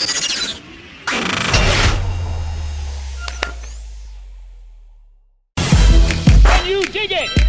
[0.00, 0.06] You
[6.86, 7.43] dig it?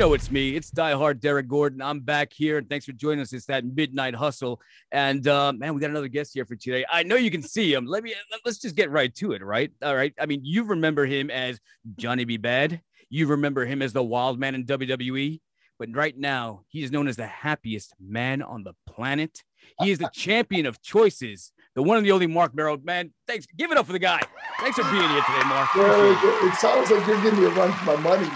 [0.00, 0.56] Know it's me.
[0.56, 1.82] It's Die Hard Derek Gordon.
[1.82, 3.34] I'm back here, and thanks for joining us.
[3.34, 4.58] It's that midnight hustle,
[4.90, 6.86] and uh, man, we got another guest here for today.
[6.90, 7.84] I know you can see him.
[7.84, 8.14] Let me
[8.46, 9.70] let's just get right to it, right?
[9.82, 10.14] All right.
[10.18, 11.60] I mean, you remember him as
[11.98, 12.38] Johnny B.
[12.38, 12.80] Badd.
[13.10, 15.38] You remember him as the Wild Man in WWE,
[15.78, 19.42] but right now he is known as the happiest man on the planet.
[19.82, 22.78] He is the champion of choices, the one and the only Marc Mero.
[22.78, 23.44] Man, thanks.
[23.54, 24.22] Give it up for the guy.
[24.60, 25.74] Thanks for being here today, Mark.
[25.74, 28.28] Well, it, it sounds like you're giving me a run for my money,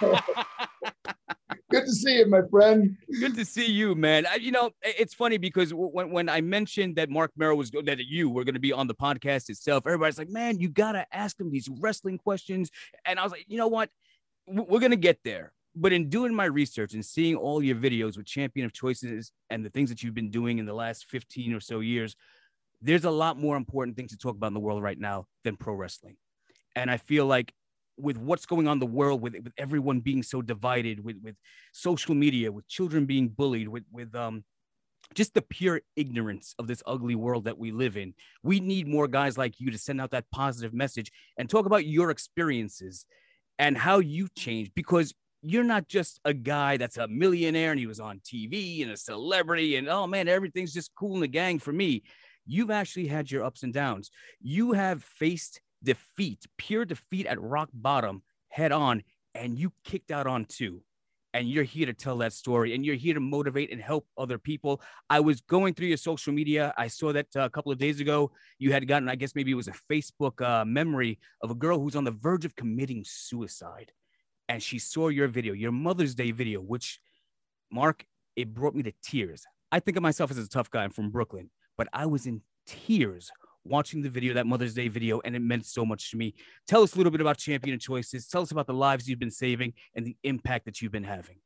[0.00, 0.68] man.
[1.70, 2.96] Good to see you, my friend.
[3.20, 4.26] Good to see you, man.
[4.26, 7.98] I, you know, it's funny because when, when I mentioned that Marc Mero was that
[7.98, 11.38] you were going to be on the podcast itself, everybody's like, "Man, you gotta ask
[11.40, 12.70] him these wrestling questions."
[13.04, 13.90] And I was like, "You know what?
[14.46, 18.26] We're gonna get there." But in doing my research and seeing all your videos with
[18.26, 21.60] Champion of Choices and the things that you've been doing in the last 15 or
[21.60, 22.14] so years,
[22.80, 25.56] there's a lot more important things to talk about in the world right now than
[25.56, 26.16] pro wrestling.
[26.76, 27.52] And I feel like
[27.96, 31.36] with what's going on in the world, with, with everyone being so divided, with, with
[31.72, 34.44] social media, with children being bullied, with, with um,
[35.14, 39.06] just the pure ignorance of this ugly world that we live in, we need more
[39.06, 43.06] guys like you to send out that positive message and talk about your experiences
[43.58, 47.86] and how you changed because you're not just a guy that's a millionaire and he
[47.86, 51.58] was on TV and a celebrity and oh man, everything's just cool in the gang
[51.58, 52.02] for me.
[52.46, 54.10] You've actually had your ups and downs.
[54.40, 59.02] You have faced defeat, pure defeat at rock bottom head on,
[59.34, 60.82] and you kicked out on two.
[61.32, 64.38] And you're here to tell that story and you're here to motivate and help other
[64.38, 64.80] people.
[65.10, 66.72] I was going through your social media.
[66.78, 69.50] I saw that uh, a couple of days ago you had gotten, I guess maybe
[69.50, 73.02] it was a Facebook uh, memory of a girl who's on the verge of committing
[73.04, 73.90] suicide
[74.48, 77.00] and she saw your video, your Mother's Day video, which,
[77.70, 78.04] Mark,
[78.36, 79.44] it brought me to tears.
[79.72, 80.84] I think of myself as a tough guy.
[80.84, 83.30] I'm from Brooklyn, but I was in tears
[83.64, 86.34] watching the video, that Mother's Day video, and it meant so much to me.
[86.66, 88.26] Tell us a little bit about Champion of Choices.
[88.26, 91.36] Tell us about the lives you've been saving and the impact that you've been having.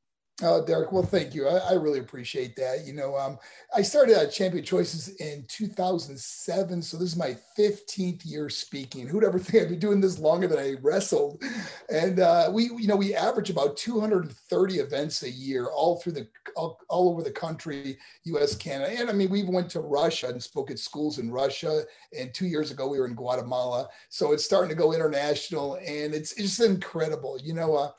[0.40, 0.92] Oh, Derek.
[0.92, 1.48] Well, thank you.
[1.48, 2.86] I, I really appreciate that.
[2.86, 3.40] You know, um,
[3.74, 9.08] I started at Champion Choices in 2007, so this is my 15th year speaking.
[9.08, 11.42] Who'd ever think I'd be doing this longer than I wrestled?
[11.90, 16.28] And uh, we, you know, we average about 230 events a year, all through the,
[16.54, 20.40] all, all over the country, U.S., Canada, and I mean, we went to Russia and
[20.40, 21.82] spoke at schools in Russia.
[22.16, 23.88] And two years ago, we were in Guatemala.
[24.08, 27.40] So it's starting to go international, and it's, it's just incredible.
[27.42, 27.90] You know, uh,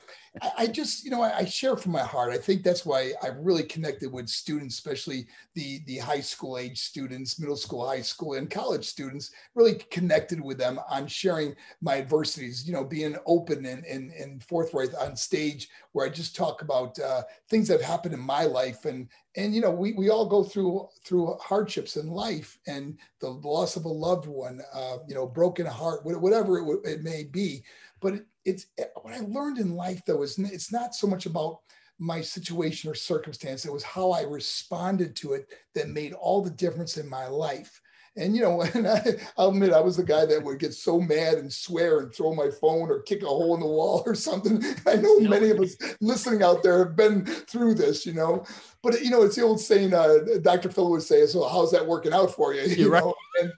[0.41, 2.31] I, I just, you know, I, I share from my heart.
[2.31, 6.79] I think that's why I've really connected with students, especially the the high school age
[6.79, 9.31] students, middle school, high school, and college students.
[9.56, 12.68] Really connected with them on sharing my adversities.
[12.68, 16.97] You know, being open and and, and forthright on stage, where I just talk about
[17.00, 20.25] uh, things that have happened in my life, and and you know, we we all
[20.25, 25.16] go through through hardships in life, and the loss of a loved one, uh, you
[25.16, 27.63] know, broken heart, whatever it, it may be.
[28.01, 28.66] But it's
[29.02, 31.60] what I learned in life, though, is it's not so much about
[32.00, 33.66] my situation or circumstance.
[33.66, 37.82] It was how I responded to it that made all the difference in my life.
[38.16, 39.02] And you know, when I,
[39.38, 42.34] I'll admit I was the guy that would get so mad and swear and throw
[42.34, 44.64] my phone or kick a hole in the wall or something.
[44.88, 48.46] I know many of us listening out there have been through this, you know.
[48.81, 50.70] But you know, it's the old saying uh, Dr.
[50.70, 53.14] Phil would say, "So how's that working out for you?" you You're right.
[53.42, 53.54] And,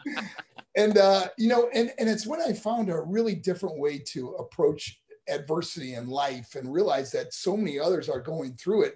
[0.76, 4.30] and uh, you know, and and it's when I found a really different way to
[4.36, 8.96] approach adversity in life and realized that so many others are going through it.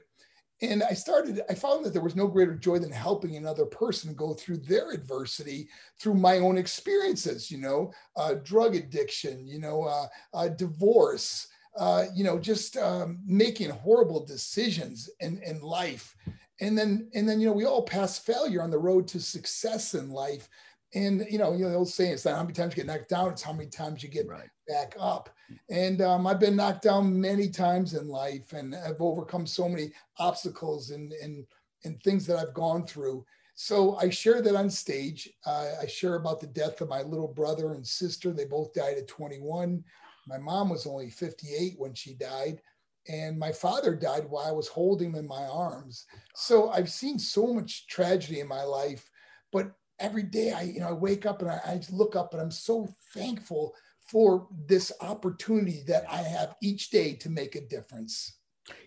[0.62, 4.14] And I started, I found that there was no greater joy than helping another person
[4.14, 5.68] go through their adversity
[6.00, 11.48] through my own experiences, you know, uh, drug addiction, you know, uh, uh, divorce,
[11.78, 16.16] uh, you know, just um, making horrible decisions in, in life.
[16.62, 19.94] And then, and then, you know, we all pass failure on the road to success
[19.94, 20.48] in life.
[20.96, 22.88] And, you know, you know, the old saying, it's not how many times you get
[22.88, 24.50] knocked down, it's how many times you get Right.
[24.68, 25.30] back up.
[25.70, 29.92] And um, I've been knocked down many times in life and I've overcome so many
[30.18, 31.46] obstacles and, and,
[31.84, 33.26] and things that I've gone through.
[33.56, 35.30] So I share that on stage.
[35.46, 38.32] Uh, I share about the death of my little brother and sister.
[38.32, 39.84] They both died at 21.
[40.28, 42.62] My mom was only 58 when she died.
[43.08, 46.06] And my father died while I was holding him in my arms.
[46.36, 49.10] So I've seen so much tragedy in my life,
[49.52, 52.42] but every day I, you know, I wake up and I, I look up and
[52.42, 53.74] I'm so thankful
[54.10, 58.38] for this opportunity that I have each day to make a difference.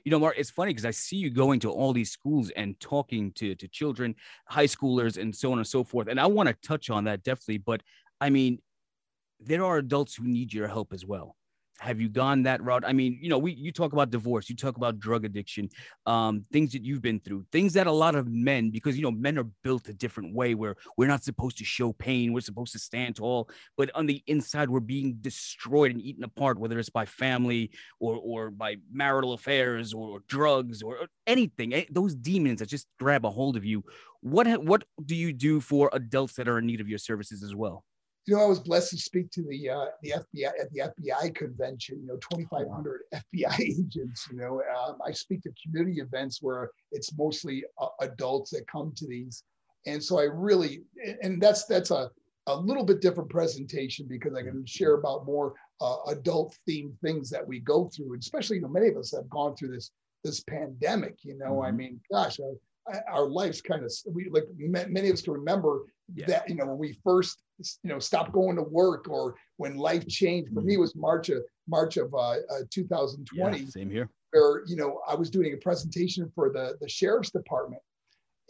[0.04, 2.78] You know, Mark, it's funny because I see you going to all these schools and
[2.80, 4.14] talking to, to children,
[4.48, 6.08] high schoolers, and so on and so forth.
[6.08, 7.58] And I want to touch on that definitely.
[7.58, 7.82] But
[8.20, 8.60] I mean,
[9.40, 11.36] there are adults who need your help as well
[11.80, 12.84] have you gone that route?
[12.86, 15.68] I mean you know we you talk about divorce you talk about drug addiction
[16.06, 19.10] um, things that you've been through things that a lot of men because you know
[19.10, 22.72] men are built a different way where we're not supposed to show pain we're supposed
[22.72, 26.90] to stand tall but on the inside we're being destroyed and eaten apart whether it's
[26.90, 27.70] by family
[28.00, 33.24] or or by marital affairs or drugs or anything eh, those demons that just grab
[33.24, 33.84] a hold of you.
[34.20, 37.54] What what do you do for adults that are in need of your services as
[37.54, 37.84] well
[38.28, 41.34] you know, I was blessed to speak to the uh, the FBI at the FBI
[41.34, 42.00] convention.
[42.02, 44.28] You know, 2,500 FBI agents.
[44.30, 48.92] You know, um, I speak to community events where it's mostly uh, adults that come
[48.96, 49.44] to these,
[49.86, 50.82] and so I really,
[51.22, 52.10] and that's that's a
[52.48, 57.30] a little bit different presentation because I can share about more uh, adult themed things
[57.30, 59.90] that we go through, and especially you know many of us have gone through this
[60.22, 61.16] this pandemic.
[61.22, 61.66] You know, mm-hmm.
[61.66, 65.84] I mean, gosh, our, our life's kind of we like many of us can remember
[66.14, 66.26] yeah.
[66.26, 67.42] that you know when we first
[67.82, 70.68] you know stop going to work or when life changed for mm-hmm.
[70.68, 74.76] me it was march of march of uh, uh, 2020 yeah, same here where you
[74.76, 77.82] know i was doing a presentation for the the sheriff's department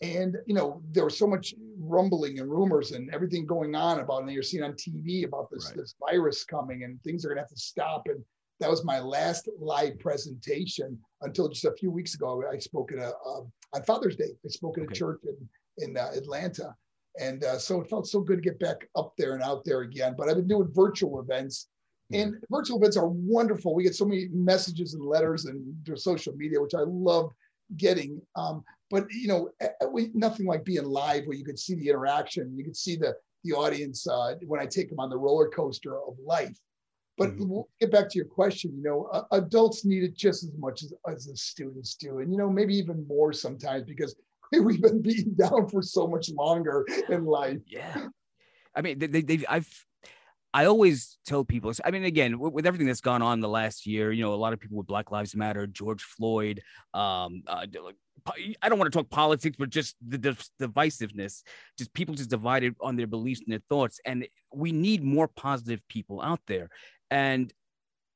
[0.03, 4.23] and you know there was so much rumbling and rumors and everything going on about
[4.23, 5.77] and you're seeing on tv about this right.
[5.77, 8.23] this virus coming and things are going to have to stop and
[8.61, 12.99] that was my last live presentation until just a few weeks ago i spoke at
[12.99, 14.93] a um, on father's day i spoke at okay.
[14.93, 16.75] a church in in uh, atlanta
[17.19, 19.81] and uh, so it felt so good to get back up there and out there
[19.81, 20.15] again.
[20.17, 21.69] But I've been doing virtual events,
[22.13, 23.75] and virtual events are wonderful.
[23.75, 27.33] We get so many messages and letters and through social media, which I love
[27.77, 28.21] getting.
[28.35, 29.51] Um, but you know,
[29.91, 33.15] we, nothing like being live where you could see the interaction, you could see the
[33.45, 36.59] the audience uh, when I take them on the roller coaster of life.
[37.17, 37.49] But mm-hmm.
[37.49, 38.73] we'll get back to your question.
[38.77, 42.33] You know, uh, adults need it just as much as, as the students do, and
[42.33, 44.15] you know, maybe even more sometimes because
[44.63, 47.59] we've been beaten down for so much longer in life.
[47.67, 48.07] Yeah.
[48.75, 49.69] I mean, they, they, I've,
[50.55, 53.87] I always tell people, I mean, again, with, with, everything that's gone on the last
[53.87, 56.63] year, you know, a lot of people with Black Lives Matter, George Floyd,
[56.95, 57.67] um, uh,
[58.63, 60.19] I don't want to talk politics, but just the
[60.61, 61.43] divisiveness,
[61.77, 64.01] just people just divided on their beliefs and their thoughts.
[64.05, 66.71] And we need more positive people out there.
[67.11, 67.53] And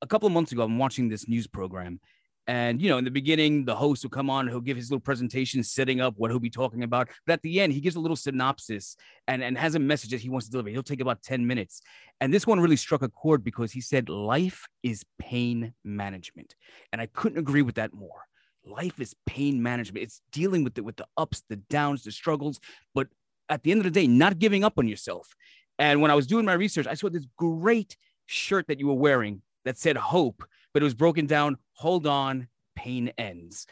[0.00, 2.00] a couple of months ago, I'm watching this news program
[2.46, 5.00] and you know, in the beginning, the host will come on, he'll give his little
[5.00, 7.08] presentation, setting up what he'll be talking about.
[7.26, 8.96] But at the end, he gives a little synopsis
[9.28, 10.70] and, and has a message that he wants to deliver.
[10.70, 11.82] He'll take about 10 minutes.
[12.20, 16.56] And this one really struck a chord because he said, Life is pain management.
[16.92, 18.26] And I couldn't agree with that more.
[18.64, 20.04] Life is pain management.
[20.04, 22.60] It's dealing with the with the ups, the downs, the struggles,
[22.94, 23.08] but
[23.48, 25.34] at the end of the day, not giving up on yourself.
[25.78, 27.96] And when I was doing my research, I saw this great
[28.26, 31.56] shirt that you were wearing that said hope but it was broken down.
[31.74, 33.66] Hold on, pain ends.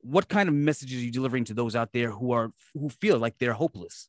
[0.00, 3.18] What kind of messages are you delivering to those out there who are who feel
[3.18, 4.08] like they're hopeless?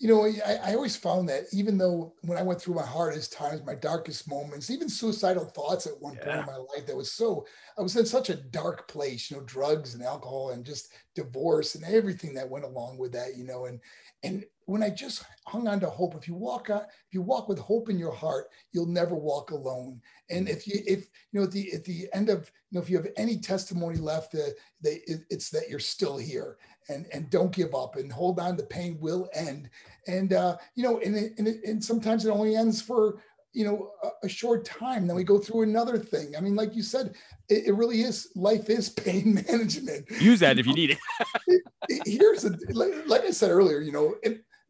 [0.00, 3.34] You know, I, I always found that even though when I went through my hardest
[3.34, 6.24] times, my darkest moments, even suicidal thoughts at one yeah.
[6.24, 7.46] point in my life, that was so
[7.78, 9.30] I was in such a dark place.
[9.30, 13.36] You know, drugs and alcohol and just divorce and everything that went along with that.
[13.36, 13.78] You know, and
[14.22, 17.48] and when I just hung on to hope, if you walk on, if you walk
[17.48, 20.00] with hope in your heart, you'll never walk alone.
[20.30, 22.88] And if you, if you know, at the at the end of, you know, if
[22.88, 24.50] you have any testimony left, uh,
[24.80, 26.56] they, it's that you're still here,
[26.90, 28.56] and and don't give up, and hold on.
[28.56, 29.70] The pain will end,
[30.06, 33.20] and uh, you know, and it, and, it, and sometimes it only ends for
[33.52, 35.06] you know a, a, short time.
[35.06, 36.36] Then we go through another thing.
[36.36, 37.14] I mean like you said
[37.48, 40.10] it, it really is life is pain management.
[40.20, 40.90] Use that if you need
[41.46, 44.14] it, it here's a like, like, i said earlier you know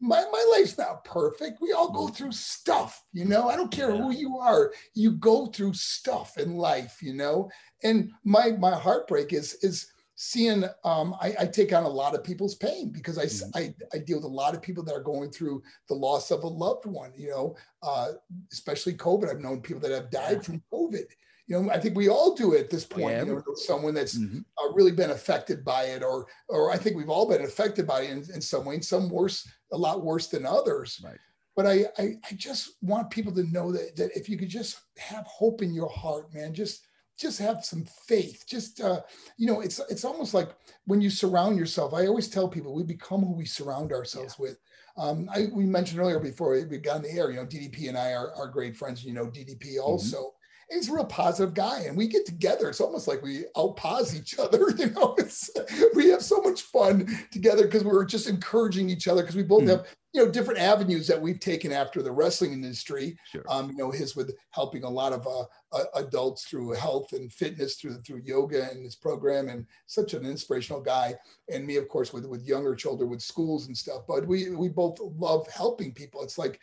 [0.02, 1.60] my, my life's not perfect.
[1.60, 3.48] We all go through stuff you know?
[3.48, 4.00] I don't care yeah.
[4.00, 4.72] who you are.
[4.94, 7.50] You go through stuff in life you know?
[7.82, 9.92] And my my heartbreak is is
[10.22, 13.56] seeing um, I, I, take on a lot of people's pain because I, mm-hmm.
[13.56, 16.42] I, I deal with a lot of people that are going through the loss of
[16.42, 18.08] a loved one you know uh,
[18.52, 20.40] especially covid i've known people that have died yeah.
[20.40, 21.06] from covid
[21.46, 23.24] you know i think we all do it at this point yeah.
[23.24, 24.40] you know someone that's mm-hmm.
[24.58, 28.02] uh, really been affected by it or or i think we've all been affected by
[28.02, 31.18] it in, in some way and some worse a lot worse than others right
[31.56, 34.80] but I, I, I just want people to know that that if you could just
[34.98, 36.86] have hope in your heart man just
[37.20, 39.00] just have some faith just uh,
[39.36, 40.50] you know it's it's almost like
[40.86, 44.42] when you surround yourself i always tell people we become who we surround ourselves yeah.
[44.42, 44.58] with
[44.96, 47.98] um, I, we mentioned earlier before we got in the air you know ddp and
[47.98, 49.82] i are, are great friends you know ddp mm-hmm.
[49.82, 50.36] also mm-hmm
[50.70, 54.38] he's a real positive guy and we get together it's almost like we outpause each
[54.38, 55.50] other you know it's,
[55.94, 59.64] we have so much fun together because we're just encouraging each other because we both
[59.64, 59.68] mm.
[59.68, 63.44] have you know different avenues that we've taken after the wrestling industry sure.
[63.48, 67.32] um, you know his with helping a lot of uh, uh, adults through health and
[67.32, 71.14] fitness through through yoga and his program and such an inspirational guy.
[71.52, 74.02] And me of course with with younger children with schools and stuff.
[74.08, 76.22] But we we both love helping people.
[76.22, 76.60] It's like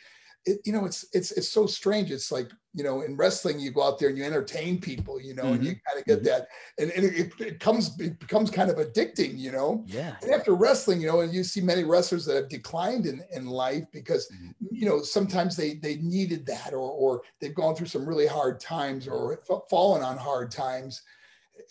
[0.48, 2.10] it, you know, it's it's it's so strange.
[2.10, 5.34] It's like you know, in wrestling, you go out there and you entertain people, you
[5.34, 5.54] know, mm-hmm.
[5.54, 6.26] and you kind of get mm-hmm.
[6.26, 9.84] that, and, and it, it, comes it becomes kind of addicting, you know.
[9.88, 10.16] Yeah.
[10.22, 13.48] And after wrestling, you know, and you see many wrestlers that have declined in in
[13.48, 14.52] life because mm-hmm.
[14.72, 18.60] you know sometimes they they needed that or or they've gone through some really hard
[18.60, 21.02] times or fallen on hard times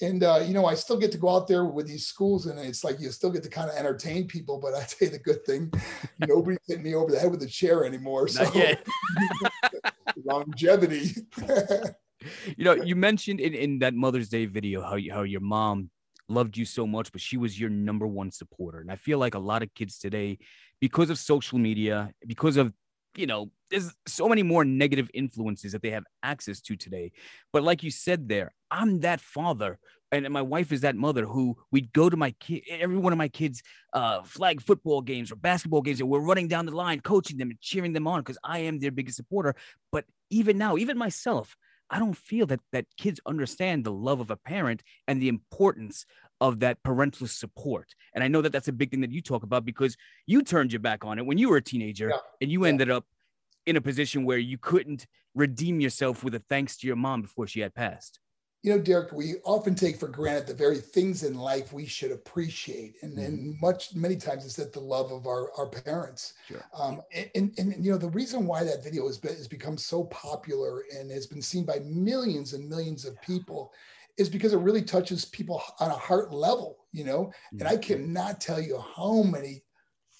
[0.00, 2.58] and uh, you know, I still get to go out there with these schools, and
[2.58, 4.58] it's like you still get to kind of entertain people.
[4.58, 5.72] But I tell you the good thing,
[6.18, 8.28] nobody's hitting me over the head with a chair anymore.
[8.28, 8.44] So
[10.24, 11.14] longevity.
[12.56, 15.90] you know, you mentioned in, in that Mother's Day video how you, how your mom
[16.28, 18.80] loved you so much, but she was your number one supporter.
[18.80, 20.38] And I feel like a lot of kids today,
[20.80, 22.72] because of social media, because of
[23.18, 27.12] you know, there's so many more negative influences that they have access to today.
[27.52, 29.78] But like you said there, I'm that father
[30.12, 33.18] and my wife is that mother who we'd go to my kid every one of
[33.18, 37.00] my kids uh flag football games or basketball games and we're running down the line
[37.00, 39.54] coaching them and cheering them on because i am their biggest supporter
[39.92, 41.56] but even now even myself
[41.90, 46.06] i don't feel that that kids understand the love of a parent and the importance
[46.40, 49.42] of that parental support and i know that that's a big thing that you talk
[49.42, 52.16] about because you turned your back on it when you were a teenager yeah.
[52.40, 52.68] and you yeah.
[52.68, 53.04] ended up
[53.64, 57.46] in a position where you couldn't redeem yourself with a thanks to your mom before
[57.46, 58.20] she had passed
[58.66, 62.10] you know, Derek, we often take for granted the very things in life we should
[62.10, 62.96] appreciate.
[63.02, 63.64] And then mm-hmm.
[63.64, 66.34] much, many times it's that the love of our, our parents.
[66.48, 66.64] Sure.
[66.76, 69.78] Um, and, and, and, you know, the reason why that video has, been, has become
[69.78, 73.72] so popular and has been seen by millions and millions of people
[74.18, 77.60] is because it really touches people on a heart level, you know, mm-hmm.
[77.60, 77.82] and I mm-hmm.
[77.82, 79.62] cannot tell you how many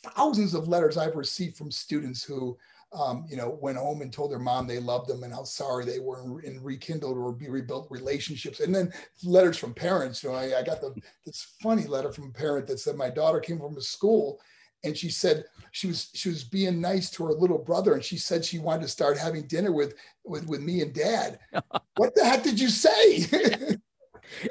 [0.02, 2.56] thousands of letters I've received from students who
[2.92, 5.84] um, you know, went home and told their mom they loved them and how sorry
[5.84, 8.60] they were in rekindled or be rebuilt relationships.
[8.60, 8.92] And then
[9.24, 10.22] letters from parents.
[10.22, 10.94] You know, I, I got the,
[11.26, 14.40] this funny letter from a parent that said my daughter came from a school
[14.84, 18.18] and she said she was she was being nice to her little brother and she
[18.18, 21.38] said she wanted to start having dinner with with, with me and dad.
[21.96, 23.26] what the heck did you say?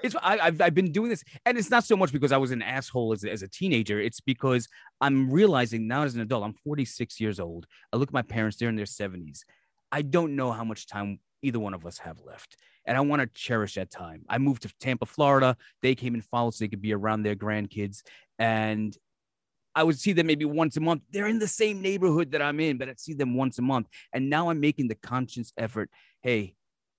[0.03, 2.51] it's I, have I've been doing this, and it's not so much because I was
[2.51, 3.99] an asshole as, as a teenager.
[3.99, 4.67] It's because
[5.01, 7.65] I'm realizing now as an adult, I'm 46 years old.
[7.93, 9.41] I look at my parents; they're in their 70s.
[9.91, 13.21] I don't know how much time either one of us have left, and I want
[13.21, 14.23] to cherish that time.
[14.29, 15.57] I moved to Tampa, Florida.
[15.81, 18.01] They came and followed so they could be around their grandkids,
[18.39, 18.97] and
[19.75, 21.01] I would see them maybe once a month.
[21.11, 23.87] They're in the same neighborhood that I'm in, but I'd see them once a month.
[24.13, 25.89] And now I'm making the conscious effort.
[26.21, 26.55] Hey,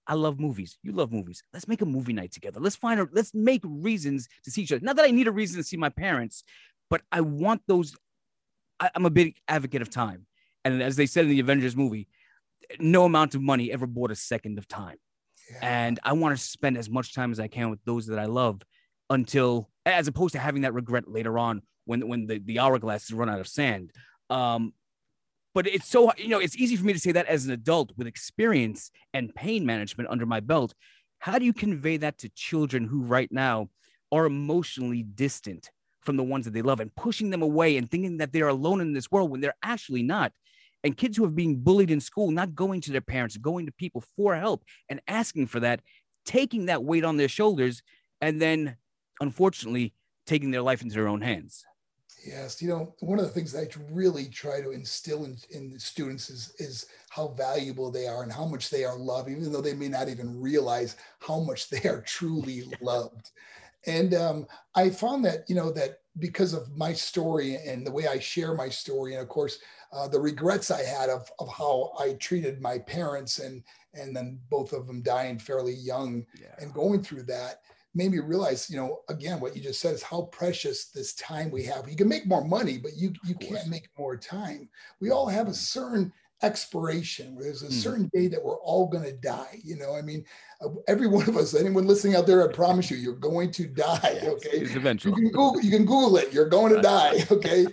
[0.07, 0.79] I love movies.
[0.83, 1.43] You love movies.
[1.53, 2.61] Let's make a movie night together.
[2.61, 4.85] Let's find a, let's make reasons to see each other.
[4.85, 6.45] Not that I need a reason to see my parents,
[6.89, 7.97] but I want those.
[8.79, 10.27] I, I'm a big advocate of time.
[10.65, 12.09] And as they said in the Avengers movie,
[12.79, 14.97] no amount of money ever bought a second of time.
[15.51, 15.59] Yeah.
[15.63, 18.27] And I want to spend as much time as I can with those that I
[18.27, 18.63] love
[19.11, 23.13] until, as opposed to having that regret later on when, when the, the hourglass is
[23.13, 23.93] run out of sand.
[24.29, 24.73] Um,
[25.57, 27.91] but it's so you know it's easy for me to say that as an adult
[27.97, 30.75] with experience and pain management under my belt.
[31.19, 33.71] How do you convey that to children who right now
[34.13, 35.71] are emotionally distant
[36.03, 38.83] from the ones that they love and pushing them away and thinking that they're alone
[38.83, 40.31] in this world when they're actually not?
[40.85, 43.73] And kids who have been bullied in school not going to their parents going to
[43.73, 45.81] people for help and asking for that
[46.27, 47.83] taking that weight on their shoulders
[48.21, 48.77] and then
[49.23, 49.95] unfortunately
[50.27, 51.65] taking their life into their own hands
[52.27, 55.71] Yes, you know, one of the things that I really try to instill in, in
[55.71, 59.53] the students is, is how valuable they are and how much they are loved, even
[59.53, 63.31] though they may not even realize how much they are truly loved.
[63.87, 68.09] And um, I found that, you know, that because of my story and the way
[68.09, 69.59] I share my story, and of course,
[69.93, 73.63] uh, the regrets I had of, of how I treated my parents and
[73.95, 76.55] and then both of them dying fairly young yeah.
[76.59, 77.63] and going through that,
[77.97, 81.51] made me realize, you know, again, what you just said is how precious this time
[81.51, 81.89] we have.
[81.89, 84.69] You can make more money, but you you can't make more time.
[85.01, 86.13] We all have a certain
[86.43, 87.39] expiration.
[87.41, 87.73] There's a hmm.
[87.73, 89.59] certain day that we're all going to die.
[89.65, 90.25] You know, I mean,
[90.61, 93.67] uh, every one of us, anyone listening out there, I promise you, you're going to
[93.67, 94.21] die.
[94.23, 95.15] Okay, eventually.
[95.17, 96.33] You can Google, you can Google it.
[96.33, 97.25] You're going to die.
[97.31, 97.67] Okay.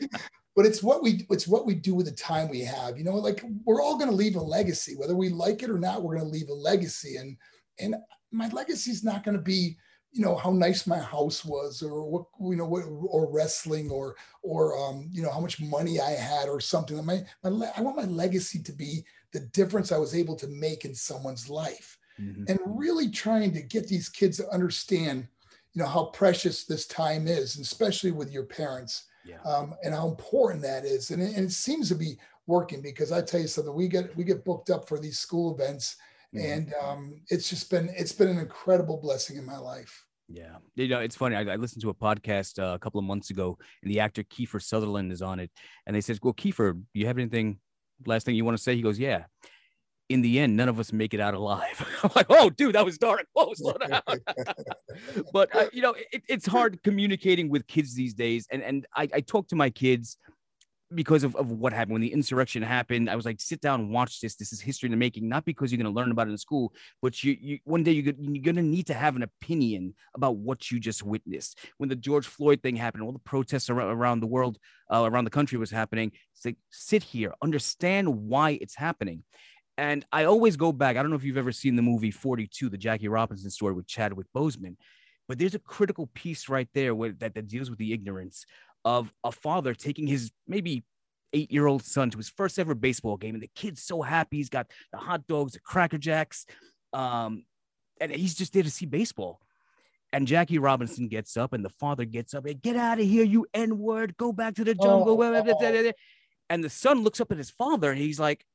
[0.56, 3.16] but it's what we it's what we do with the time we have you know
[3.16, 6.16] like we're all going to leave a legacy whether we like it or not we're
[6.16, 7.38] going to leave a legacy and
[7.80, 7.96] and
[8.32, 9.78] my legacy is not going to be
[10.14, 14.16] you know how nice my house was or what you know what or wrestling or
[14.44, 17.98] or um, you know how much money i had or something my, my i want
[17.98, 22.44] my legacy to be the difference i was able to make in someone's life mm-hmm.
[22.48, 25.28] and really trying to get these kids to understand
[25.74, 29.42] you know how precious this time is especially with your parents yeah.
[29.46, 33.12] um, and how important that is and it, and it seems to be working because
[33.12, 35.98] i tell you something we get we get booked up for these school events
[36.36, 36.52] Mm-hmm.
[36.52, 40.06] And um, it's just been it's been an incredible blessing in my life.
[40.30, 41.36] Yeah, you know, it's funny.
[41.36, 44.24] I, I listened to a podcast uh, a couple of months ago, and the actor
[44.24, 45.52] Kiefer Sutherland is on it,
[45.86, 47.60] and they said, "Well, Kiefer, do you have anything
[48.08, 48.76] last thing you want to say?
[48.76, 49.26] He goes, Yeah.
[50.10, 51.88] In the end, none of us make it out alive.
[52.04, 53.26] I'm like, oh, dude, that was dark.
[53.34, 54.02] Whoa, slow down.
[55.34, 58.46] but uh, you know, it, it's hard communicating with kids these days.
[58.52, 60.18] And and I, I talk to my kids
[60.96, 63.10] because of, of what happened when the insurrection happened.
[63.10, 64.36] I was like, sit down watch this.
[64.36, 66.38] This is history in the making, not because you're going to learn about it in
[66.38, 70.38] school, but you, you one day you're, going to need to have an opinion about
[70.38, 71.60] what you just witnessed.
[71.78, 74.58] When the George Floyd thing happened, all the protests around, around the world,
[74.92, 76.12] uh, around the country was happening.
[76.36, 79.24] It's like, sit here, understand why it's happening.
[79.78, 80.98] And I always go back.
[80.98, 83.88] I don't know if you've ever seen the movie 42, the Jackie Robinson story with
[83.88, 84.76] Chadwick Boseman,
[85.28, 88.46] but there's a critical piece right there where, that, that deals with the ignorance
[88.86, 90.84] of a father taking his maybe
[91.34, 93.36] eight year old son to his first ever baseball game.
[93.36, 94.38] And the kid's so happy.
[94.38, 96.46] He's got the hot dogs, the Cracker Jacks.
[96.94, 97.46] Um,
[98.00, 99.40] and he's just there to see baseball.
[100.12, 103.24] And Jackie Robinson gets up, and the father gets up and get out of here,
[103.24, 105.20] you N word, go back to the jungle.
[105.20, 105.92] Oh.
[106.50, 108.46] And the son looks up at his father and he's like,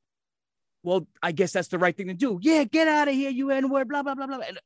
[0.85, 2.38] Well, I guess that's the right thing to do.
[2.40, 4.38] Yeah, get out of here, you N word, blah, blah, blah, blah.
[4.38, 4.61] And,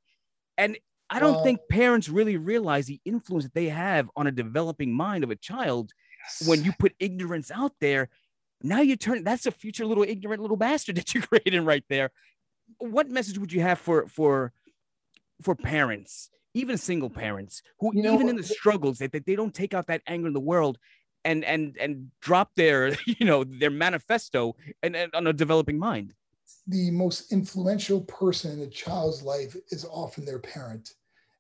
[0.58, 0.78] and
[1.12, 4.94] I don't uh, think parents really realize the influence that they have on a developing
[4.94, 5.92] mind of a child
[6.24, 6.48] yes.
[6.48, 8.08] when you put ignorance out there.
[8.62, 12.10] Now you turn that's a future little ignorant little bastard that you're creating right there.
[12.78, 14.52] What message would you have for for
[15.42, 19.36] for parents, even single parents, who you know, even in the struggles that, that they
[19.36, 20.78] don't take out that anger in the world
[21.26, 26.14] and and and drop their you know their manifesto and, and on a developing mind
[26.68, 30.94] the most influential person in a child's life is often their parent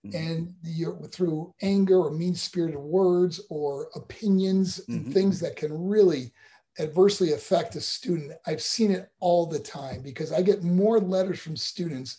[0.06, 0.16] Mm-hmm.
[0.16, 4.92] And you're, through anger or mean spirited words or opinions mm-hmm.
[4.92, 6.32] and things that can really
[6.78, 8.32] adversely affect a student.
[8.46, 12.18] I've seen it all the time because I get more letters from students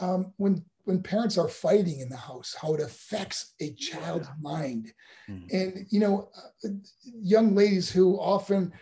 [0.00, 4.34] um, when when parents are fighting in the house, how it affects a child's yeah.
[4.40, 4.92] mind.
[5.28, 5.56] Mm-hmm.
[5.56, 6.30] And you know,
[6.64, 6.68] uh,
[7.04, 8.72] young ladies who often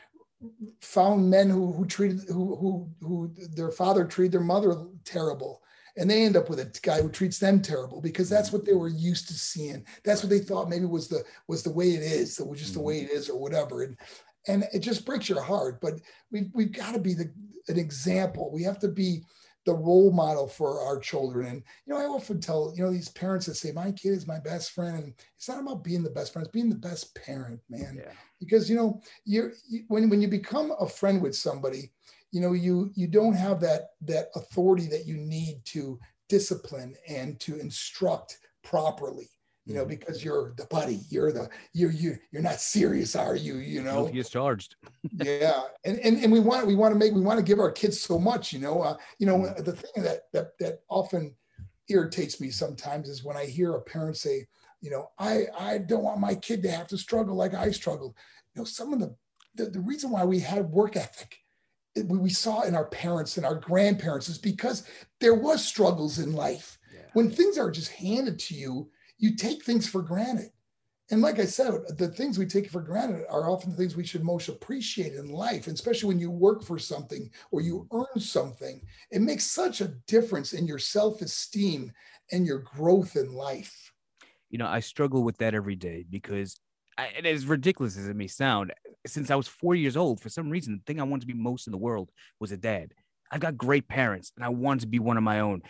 [0.80, 5.62] found men who who treated who who who their father treated their mother terrible
[5.98, 8.74] and they end up with a guy who treats them terrible because that's what they
[8.74, 9.84] were used to seeing.
[10.04, 12.74] That's what they thought maybe was the was the way it is, that was just
[12.74, 13.10] the way mm-hmm.
[13.10, 13.82] it is, or whatever.
[13.82, 13.96] And
[14.46, 15.80] and it just breaks your heart.
[15.80, 15.94] But
[16.30, 17.32] we've we've got to be the
[17.68, 18.50] an example.
[18.52, 19.22] We have to be
[19.66, 21.46] the role model for our children.
[21.46, 24.26] And you know, I often tell you know these parents that say my kid is
[24.26, 27.14] my best friend, and it's not about being the best friend; it's being the best
[27.14, 27.96] parent, man.
[27.98, 28.12] Yeah.
[28.40, 31.90] Because you know, you're you, when when you become a friend with somebody,
[32.30, 37.40] you know you you don't have that that authority that you need to discipline and
[37.40, 39.28] to instruct properly
[39.64, 39.90] you know mm-hmm.
[39.90, 44.06] because you're the buddy you're the you're you you're not serious are you you know
[44.06, 44.76] he gets charged
[45.12, 47.70] yeah and, and and we want we want to make we want to give our
[47.70, 49.62] kids so much you know uh, you know mm-hmm.
[49.62, 51.34] the thing that that that often
[51.88, 54.46] irritates me sometimes is when i hear a parent say
[54.80, 58.14] you know i i don't want my kid to have to struggle like i struggled
[58.54, 59.14] you know some of the
[59.54, 61.38] the, the reason why we had work ethic
[62.02, 64.84] we saw in our parents and our grandparents is because
[65.20, 66.78] there was struggles in life.
[66.92, 67.02] Yeah.
[67.12, 70.50] When things are just handed to you, you take things for granted.
[71.10, 74.04] And like I said, the things we take for granted are often the things we
[74.04, 78.00] should most appreciate in life, and especially when you work for something or you mm-hmm.
[78.00, 78.82] earn something.
[79.10, 81.92] It makes such a difference in your self-esteem
[82.30, 83.92] and your growth in life.
[84.50, 86.60] You know, I struggle with that every day because
[87.16, 88.72] and as ridiculous as it may sound,
[89.06, 91.34] since I was four years old, for some reason, the thing I wanted to be
[91.34, 92.92] most in the world was a dad.
[93.30, 95.62] I've got great parents and I wanted to be one of my own.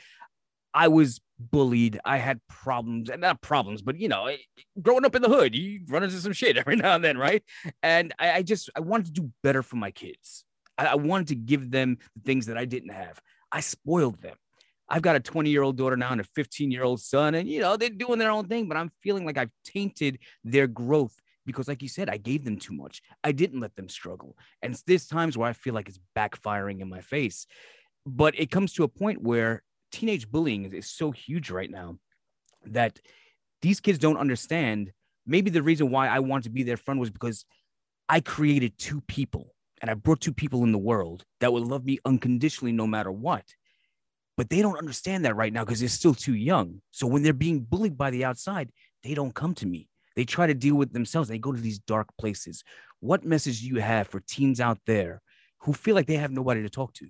[0.73, 1.99] I was bullied.
[2.05, 4.31] I had problems, and not problems, but you know,
[4.81, 7.43] growing up in the hood, you run into some shit every now and then, right?
[7.83, 10.45] And I, I just I wanted to do better for my kids.
[10.77, 13.21] I, I wanted to give them the things that I didn't have.
[13.51, 14.37] I spoiled them.
[14.88, 17.48] I've got a 20 year old daughter now and a 15 year old son, and
[17.48, 21.14] you know, they're doing their own thing, but I'm feeling like I've tainted their growth
[21.48, 23.03] because, like you said, I gave them too much.
[23.24, 24.37] I didn't let them struggle.
[24.62, 27.46] And there's times where I feel like it's backfiring in my face.
[28.05, 31.98] But it comes to a point where teenage bullying is, is so huge right now
[32.66, 33.01] that
[33.62, 34.92] these kids don't understand.
[35.27, 37.44] Maybe the reason why I wanted to be their friend was because
[38.09, 41.85] I created two people and I brought two people in the world that would love
[41.85, 43.44] me unconditionally no matter what
[44.38, 46.81] but they don't understand that right now because they're still too young.
[46.92, 48.70] So when they're being bullied by the outside,
[49.03, 49.88] they don't come to me.
[50.14, 51.29] They try to deal with themselves.
[51.29, 52.62] They go to these dark places.
[53.01, 55.22] What message do you have for teens out there
[55.62, 57.09] who feel like they have nobody to talk to?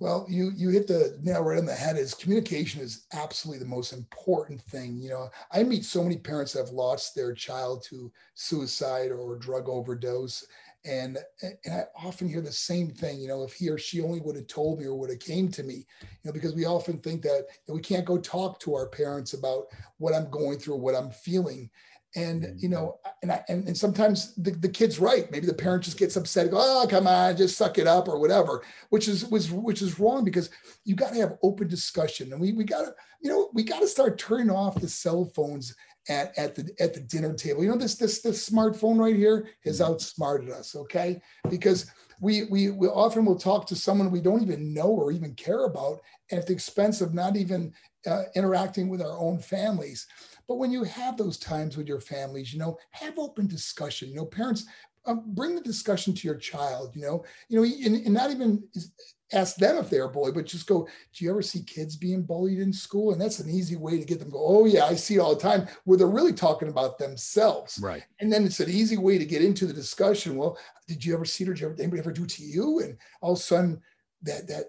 [0.00, 1.96] Well, you you hit the nail right on the head.
[1.96, 4.96] Is communication is absolutely the most important thing.
[4.96, 9.36] You know, I meet so many parents that have lost their child to suicide or
[9.36, 10.44] drug overdose,
[10.84, 14.20] and, and I often hear the same thing, you know, if he or she only
[14.20, 16.98] would have told me or would have came to me, you know, because we often
[16.98, 19.66] think that we can't go talk to our parents about
[19.96, 21.70] what I'm going through, what I'm feeling.
[22.16, 22.58] And mm-hmm.
[22.58, 25.28] you know, and I, and, and sometimes the, the kid's right.
[25.32, 28.06] Maybe the parent just gets upset, and go, "Oh, come on, just suck it up,"
[28.06, 30.48] or whatever, which is was which is wrong because
[30.84, 33.80] you got to have open discussion, and we we got to you know we got
[33.80, 35.74] to start turning off the cell phones
[36.08, 37.62] at, at the at the dinner table.
[37.62, 41.20] You know, this this this smartphone right here has outsmarted us, okay?
[41.50, 41.90] Because
[42.20, 45.64] we we we often will talk to someone we don't even know or even care
[45.64, 47.72] about at the expense of not even
[48.06, 50.06] uh, interacting with our own families.
[50.46, 54.10] But when you have those times with your families, you know, have open discussion.
[54.10, 54.66] You know, parents
[55.06, 56.94] um, bring the discussion to your child.
[56.94, 58.62] You know, you know, and, and not even
[59.32, 62.60] ask them if they're bullied, but just go, do you ever see kids being bullied
[62.60, 63.12] in school?
[63.12, 65.18] And that's an easy way to get them to go, oh yeah, I see it
[65.18, 67.78] all the time, where they're really talking about themselves.
[67.82, 68.04] Right.
[68.20, 70.36] And then it's an easy way to get into the discussion.
[70.36, 72.80] Well, did you ever see it or did, ever, anybody ever do to you?
[72.80, 73.80] And all of a sudden
[74.24, 74.64] that that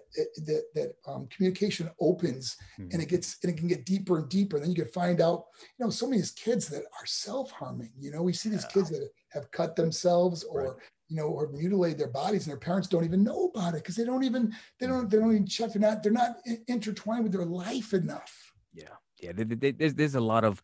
[0.46, 2.90] that that um, communication opens mm-hmm.
[2.92, 4.56] and it gets and it can get deeper and deeper.
[4.56, 5.46] And then you can find out,
[5.78, 7.92] you know, so many of these kids that are self-harming.
[7.98, 8.74] You know, we see these yeah.
[8.74, 10.72] kids that have cut themselves or right
[11.08, 13.96] you know, or mutilate their bodies, and their parents don't even know about it because
[13.96, 15.72] they don't even they don't they don't even check.
[15.72, 18.52] They're not they're not intertwined with their life enough.
[18.74, 18.88] Yeah,
[19.20, 19.32] yeah.
[19.34, 20.60] There's there's a lot of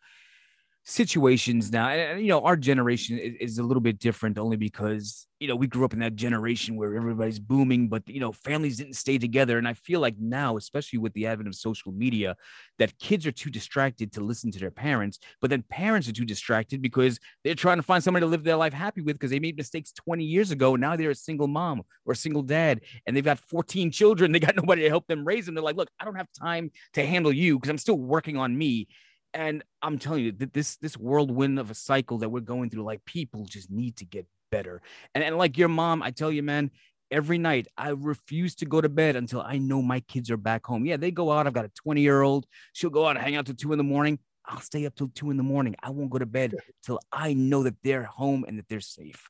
[0.85, 5.27] situations now and, you know our generation is, is, a little bit different only because
[5.39, 8.77] you know we grew up in that generation where everybody's booming but you know families
[8.77, 12.35] didn't stay together and i feel like now especially with the advent of social media
[12.79, 16.25] that kids are too distracted to listen to their parents but then parents are too
[16.25, 19.39] distracted because they're trying to find somebody to live their life happy with because they
[19.39, 23.15] made mistakes 20 years ago now they're a single mom or a single dad and
[23.15, 25.89] they've got 14 children they got nobody to help them raise them they're like look
[25.97, 28.89] i don't have time to handle you because i'm still working on me
[29.33, 32.83] and I'm telling you that this this whirlwind of a cycle that we're going through,
[32.83, 34.81] like people just need to get better.
[35.15, 36.71] And, and like your mom, I tell you, man,
[37.11, 40.65] every night I refuse to go to bed until I know my kids are back
[40.65, 40.85] home.
[40.85, 41.47] Yeah, they go out.
[41.47, 42.45] I've got a 20 year old.
[42.73, 44.19] She'll go out and hang out till two in the morning.
[44.45, 45.75] I'll stay up till two in the morning.
[45.81, 49.29] I won't go to bed till I know that they're home and that they're safe.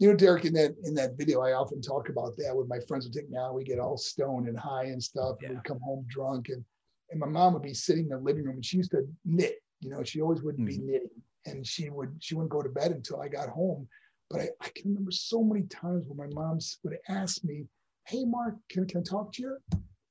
[0.00, 2.78] You know, Derek, in that in that video, I often talk about that with my
[2.86, 3.06] friends.
[3.06, 5.48] We take now we get all stoned and high and stuff, yeah.
[5.48, 6.64] and we come home drunk and
[7.10, 9.56] and my mom would be sitting in the living room and she used to knit
[9.80, 10.66] you know she always would mm-hmm.
[10.66, 11.10] be knitting
[11.46, 13.88] and she would she wouldn't go to bed until i got home.
[14.30, 17.64] But I, I can remember so many times when my mom would ask me
[18.06, 19.56] hey mark can, can i talk to you?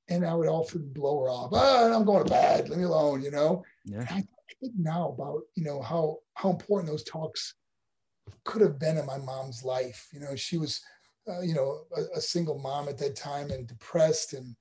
[0.10, 1.50] And i would often blow her off.
[1.54, 2.70] Oh, i'm going to bed.
[2.70, 3.64] Leave me alone you know?
[3.86, 4.06] Yeah.
[4.10, 7.56] I, I think now about you know how how important those talks
[8.44, 10.08] could have been in my mom's life.
[10.12, 10.82] You know she was
[11.30, 14.56] uh, you know a, a single mom at that time and depressed and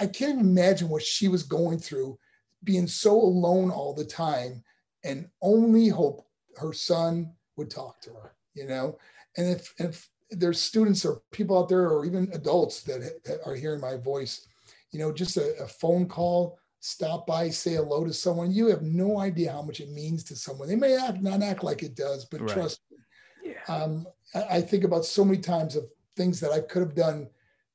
[0.00, 2.18] I can't imagine what she was going through,
[2.64, 4.62] being so alone all the time
[5.04, 8.98] and only hope her son would talk to her, you know?
[9.36, 13.54] And if, if there's students or people out there or even adults that, that are
[13.54, 14.46] hearing my voice,
[14.90, 18.82] you know, just a, a, phone call, stop by, say hello to someone, you have
[18.82, 20.68] no idea how much it means to someone.
[20.68, 22.50] They may act, not act like it does, but right.
[22.50, 23.52] trust me.
[23.52, 23.74] Yeah.
[23.74, 25.84] Um, I, I think about so many times of
[26.16, 27.28] things that I could have done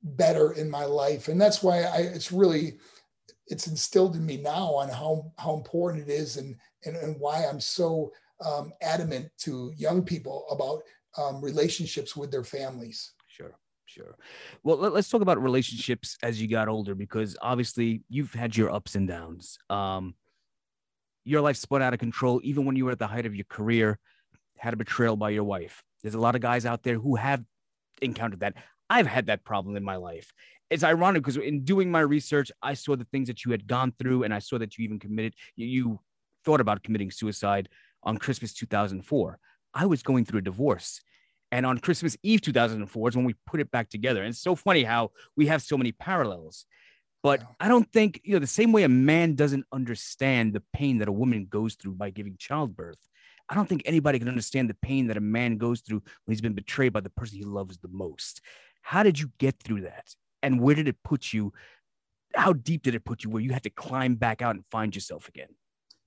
[0.04, 1.28] better in my life.
[1.28, 2.80] And that's why I, it's really
[3.48, 7.46] it's instilled in me now on how how important it is and and, and why
[7.46, 8.12] i'm so
[8.44, 10.82] um, adamant to young people about
[11.16, 13.14] um, relationships with their families.
[13.28, 14.16] Sure sure.
[14.64, 18.72] Well let, us talk about relationships as you got older because obviously you've had your
[18.72, 19.60] ups and downs.
[19.70, 20.16] Um,
[21.24, 23.46] your life spun out of control even when you were at the height of your
[23.50, 24.00] career
[24.58, 25.84] had a betrayal by your wife.
[26.02, 27.44] There's a lot of guys out there who have
[28.02, 28.56] encountered that
[28.92, 30.34] I've had that problem in my life.
[30.70, 33.94] It's ironic because in doing my research, I saw the things that you had gone
[33.98, 36.02] through, and I saw that you even committed, you,
[36.44, 37.70] thought about committing suicide
[38.04, 39.40] on Christmas 2004.
[39.74, 41.02] I was going through a divorce.
[41.54, 44.22] And on Christmas Eve 2004 is when we put it back together.
[44.22, 46.66] And it's so funny how we have so many parallels.
[47.24, 50.98] But I don't think, you know, the same way a man doesn't understand the pain
[50.98, 52.98] that a woman goes through by giving childbirth,
[53.52, 56.42] I don't think anybody can understand the pain that a man goes through when he's
[56.42, 58.42] been betrayed by the person he loves the most.
[58.82, 60.16] How did you get through that?
[60.44, 61.54] And where did it put you?
[62.36, 64.94] How deep did it put you where you had to climb back out and find
[64.96, 65.50] yourself again?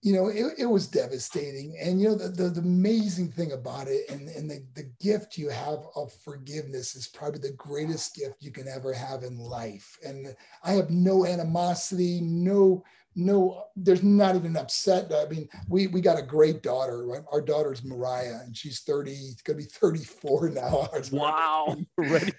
[0.03, 1.79] You know, it, it was devastating.
[1.81, 5.39] And, you know, the, the, the amazing thing about it and, and the, the gift
[5.39, 9.97] you have of forgiveness is probably the greatest gift you can ever have in life.
[10.05, 12.85] And I have no animosity, no
[13.17, 15.13] no, there's not even upset.
[15.13, 17.07] I mean, we we got a great daughter.
[17.07, 17.23] Right?
[17.33, 20.89] Our daughter's Mariah, and she's 30, it's gonna be 34 now.
[21.13, 21.77] Wow.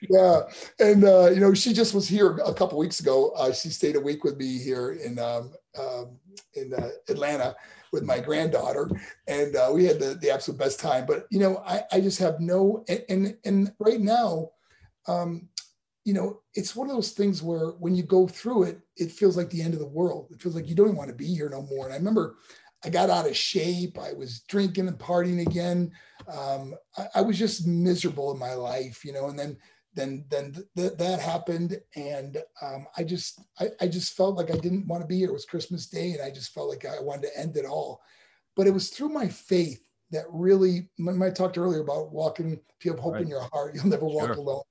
[0.09, 0.41] yeah.
[0.79, 3.31] And uh, you know, she just was here a couple weeks ago.
[3.37, 6.17] Uh, she stayed a week with me here in um, um,
[6.55, 7.55] in uh, Atlanta
[7.91, 8.89] with my granddaughter,
[9.27, 11.05] and uh, we had the, the absolute best time.
[11.05, 14.49] But you know, I, I just have no and and, and right now,
[15.07, 15.47] um,
[16.05, 19.35] you know, it's one of those things where when you go through it, it feels
[19.35, 20.27] like the end of the world.
[20.31, 21.85] It feels like you don't even want to be here no more.
[21.85, 22.35] And I remember
[22.85, 23.97] I got out of shape.
[23.97, 25.91] I was drinking and partying again.
[26.31, 29.29] Um, I, I, was just miserable in my life, you know.
[29.29, 29.57] And then
[29.95, 34.51] then then th- th- that happened, and um, I just I, I just felt like
[34.51, 35.29] I didn't want to be here.
[35.29, 38.01] It was Christmas Day, and I just felt like I wanted to end it all.
[38.55, 42.85] But it was through my faith that really, when I talked earlier about walking, if
[42.85, 43.23] you have hope right.
[43.23, 44.35] in your heart, you'll never walk sure.
[44.35, 44.63] alone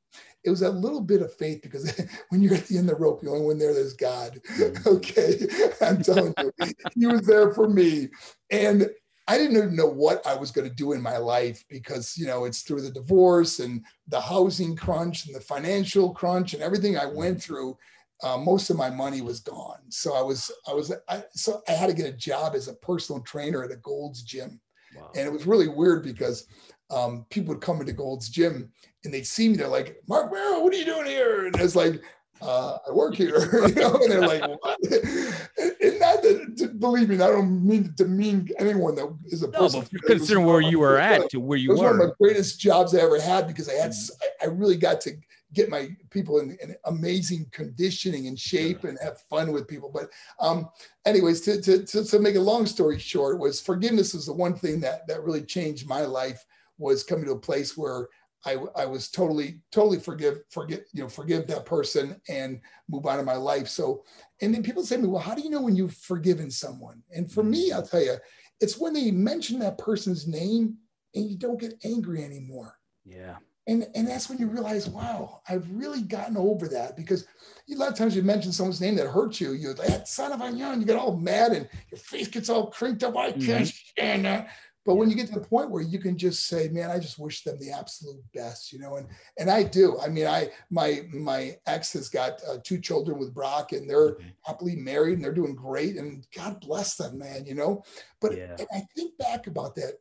[0.45, 3.03] it was a little bit of faith because when you're at the end of the
[3.03, 4.41] rope, the only one there there's God.
[4.57, 4.89] Mm-hmm.
[4.97, 5.39] okay.
[5.81, 6.53] I'm telling you,
[6.95, 8.09] he was there for me.
[8.51, 8.89] And
[9.27, 12.27] I didn't even know what I was going to do in my life because, you
[12.27, 16.99] know, it's through the divorce and the housing crunch and the financial crunch and everything
[16.99, 17.53] I went mm-hmm.
[17.55, 17.79] through.
[18.23, 19.81] Uh, most of my money was gone.
[19.89, 22.75] So I was, I was, I, so I had to get a job as a
[22.75, 24.61] personal trainer at a Gold's gym.
[24.95, 25.11] Wow.
[25.17, 26.47] And it was really weird because
[26.91, 28.71] um, people would come into Gold's gym
[29.05, 29.57] and they'd see me.
[29.57, 31.47] They're like, Marc Mero, what are you doing here?
[31.47, 32.03] And it's like,
[32.43, 34.79] uh, I work here, you know, and they're like, what?
[35.81, 39.49] And not that, to, believe me, I don't mean to demean anyone that is a
[39.49, 39.81] person.
[39.81, 41.91] No, but considering where you were at to where you it was were.
[41.91, 43.95] one of my greatest jobs I ever had because I had,
[44.43, 45.13] I really got to
[45.53, 49.91] get my people in, in amazing conditioning and shape and have fun with people.
[49.93, 50.69] But um,
[51.07, 54.55] anyways, to, to, to, to make a long story short was forgiveness is the one
[54.55, 56.45] thing that, that really changed my life
[56.79, 58.09] was coming to a place where
[58.47, 62.61] I, I was totally, totally forgive, forget, you know, forgive that person and
[62.91, 63.69] move on in my life.
[63.69, 64.05] So,
[64.43, 67.03] and then people say to me, well, how do you know when you've forgiven someone?
[67.15, 68.17] And for me, I'll tell you,
[68.61, 70.77] it's when they mention that person's name
[71.15, 72.79] and you don't get angry anymore.
[73.05, 73.37] Yeah.
[73.67, 77.27] And, and that's when you realize, wow, I've really gotten over that because
[77.73, 79.53] a lot of times you mention someone's name that hurts you.
[79.53, 82.51] You're like, that son of a gun, you get all mad and your face gets
[82.51, 83.17] all crinked up.
[83.17, 83.65] I can't mm-hmm.
[83.65, 84.51] stand that.
[84.85, 87.19] But when you get to the point where you can just say, "Man, I just
[87.19, 89.07] wish them the absolute best," you know, and
[89.39, 89.99] and I do.
[89.99, 94.13] I mean, I my my ex has got uh, two children with Brock, and they're
[94.13, 94.29] mm-hmm.
[94.43, 97.83] happily married, and they're doing great, and God bless them, man, you know.
[98.21, 98.57] But yeah.
[98.73, 99.95] I think back about that.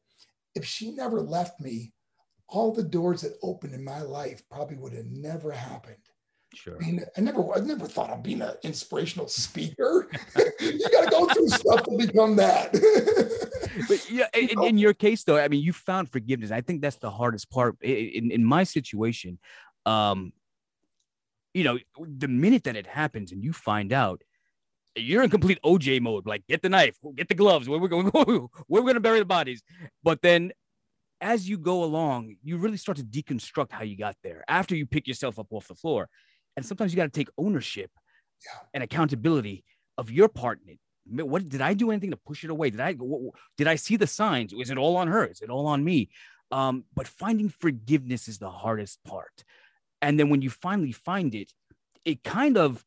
[0.55, 1.93] If she never left me,
[2.47, 5.97] all the doors that opened in my life probably would have never happened.
[6.53, 6.77] Sure.
[6.79, 10.07] I mean, I never, I never thought of being an inspirational speaker.
[10.59, 12.73] you got to go through stuff to become that.
[13.87, 16.51] but yeah, in, in, your case though, I mean, you found forgiveness.
[16.51, 17.75] I think that's the hardest part.
[17.81, 19.39] In, in my situation,
[19.85, 20.33] um,
[21.53, 24.21] you know, the minute that it happens and you find out,
[24.95, 26.25] you're in complete OJ mode.
[26.25, 27.67] Like, get the knife, get the gloves.
[27.67, 29.63] Where we're going, where we're going to bury the bodies.
[30.03, 30.51] But then,
[31.21, 34.43] as you go along, you really start to deconstruct how you got there.
[34.47, 36.09] After you pick yourself up off the floor,
[36.55, 37.91] and sometimes you got to take ownership
[38.45, 38.67] yeah.
[38.73, 39.63] and accountability
[39.97, 40.79] of your part in it.
[41.05, 42.69] What did I do anything to push it away?
[42.69, 44.53] Did I what, did I see the signs?
[44.53, 45.25] Is it all on her?
[45.25, 46.09] Is it all on me?
[46.51, 49.43] Um, but finding forgiveness is the hardest part.
[50.01, 51.51] And then when you finally find it,
[52.05, 52.85] it kind of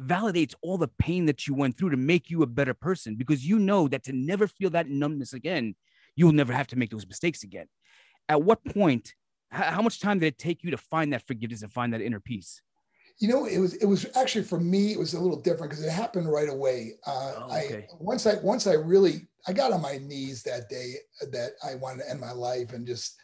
[0.00, 3.46] validates all the pain that you went through to make you a better person because
[3.46, 5.74] you know that to never feel that numbness again,
[6.16, 7.66] you'll never have to make those mistakes again.
[8.28, 9.14] At what point,
[9.50, 12.20] how much time did it take you to find that forgiveness and find that inner
[12.20, 12.62] peace?
[13.18, 15.84] You know, it was it was actually for me it was a little different because
[15.84, 16.94] it happened right away.
[17.06, 17.86] Uh, oh, okay.
[17.90, 20.94] I once I once I really I got on my knees that day
[21.32, 23.16] that I wanted to end my life and just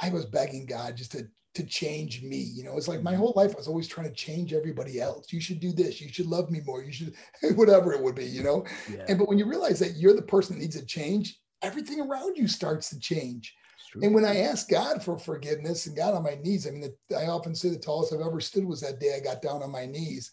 [0.00, 2.38] I was begging God just to to change me.
[2.38, 3.20] You know, it's like my mm-hmm.
[3.20, 5.32] whole life I was always trying to change everybody else.
[5.32, 6.00] You should do this.
[6.00, 6.82] You should love me more.
[6.82, 7.14] You should
[7.54, 8.26] whatever it would be.
[8.26, 9.04] You know, yeah.
[9.08, 12.36] and but when you realize that you're the person that needs to change, everything around
[12.36, 13.54] you starts to change.
[14.02, 17.16] And when I asked God for forgiveness and got on my knees, I mean, the,
[17.16, 19.70] I often say the tallest I've ever stood was that day I got down on
[19.70, 20.30] my knees.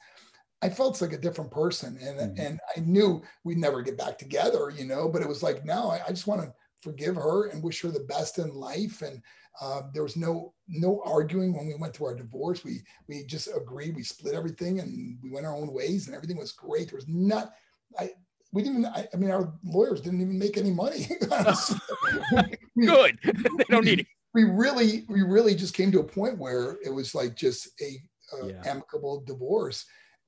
[0.62, 2.42] I felt like a different person, and mm-hmm.
[2.42, 5.10] and I knew we'd never get back together, you know.
[5.10, 7.90] But it was like now I, I just want to forgive her and wish her
[7.90, 9.02] the best in life.
[9.02, 9.22] And
[9.60, 12.64] uh, there was no no arguing when we went through our divorce.
[12.64, 13.96] We we just agreed.
[13.96, 16.90] We split everything and we went our own ways, and everything was great.
[16.90, 17.54] There was not.
[17.98, 18.12] I
[18.52, 21.08] we didn't I, I, mean our lawyers didn't even make any money.
[22.80, 23.20] Good.
[23.24, 24.08] They don't need it.
[24.34, 28.02] we really we really just came to a point where it was like just a,
[28.36, 28.62] a yeah.
[28.66, 29.86] amicable divorce.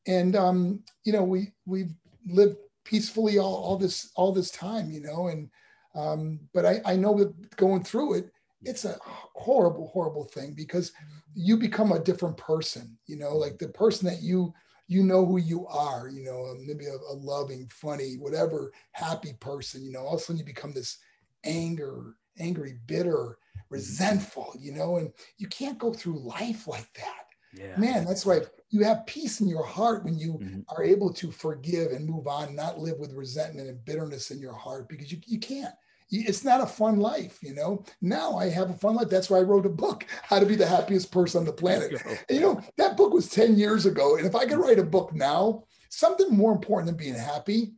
[0.08, 1.94] And um you know we we've
[2.26, 5.50] lived peacefully all, all this all this time you know and
[5.96, 8.32] um but i i know that going through it
[8.64, 10.92] it's a horrible horrible thing because
[11.34, 14.54] you become a different person you know like the person that you
[14.94, 19.84] you know who you are, you know, maybe a, a, loving, funny, whatever, happy person,
[19.84, 21.00] you know, all of a sudden you become this
[21.44, 23.38] anger, angry, bitter,
[23.70, 27.26] resentful, you know, and you can't go through life like that.
[27.54, 27.78] Yeah.
[27.78, 28.44] Man, that's right.
[28.70, 30.62] You have peace in your heart when you mm-hmm.
[30.70, 34.54] are able to forgive and move on, not live with resentment and bitterness in your
[34.54, 35.74] heart because you, you can't
[36.12, 37.84] it's not a fun life, you know.
[38.02, 39.10] Now I have a fun life.
[39.10, 42.02] That's why I wrote a book, How to Be the Happiest Person on the Planet.
[42.30, 44.18] And, you know, that book was 10 years ago.
[44.18, 47.74] And if I could write a book now, something more important than being happy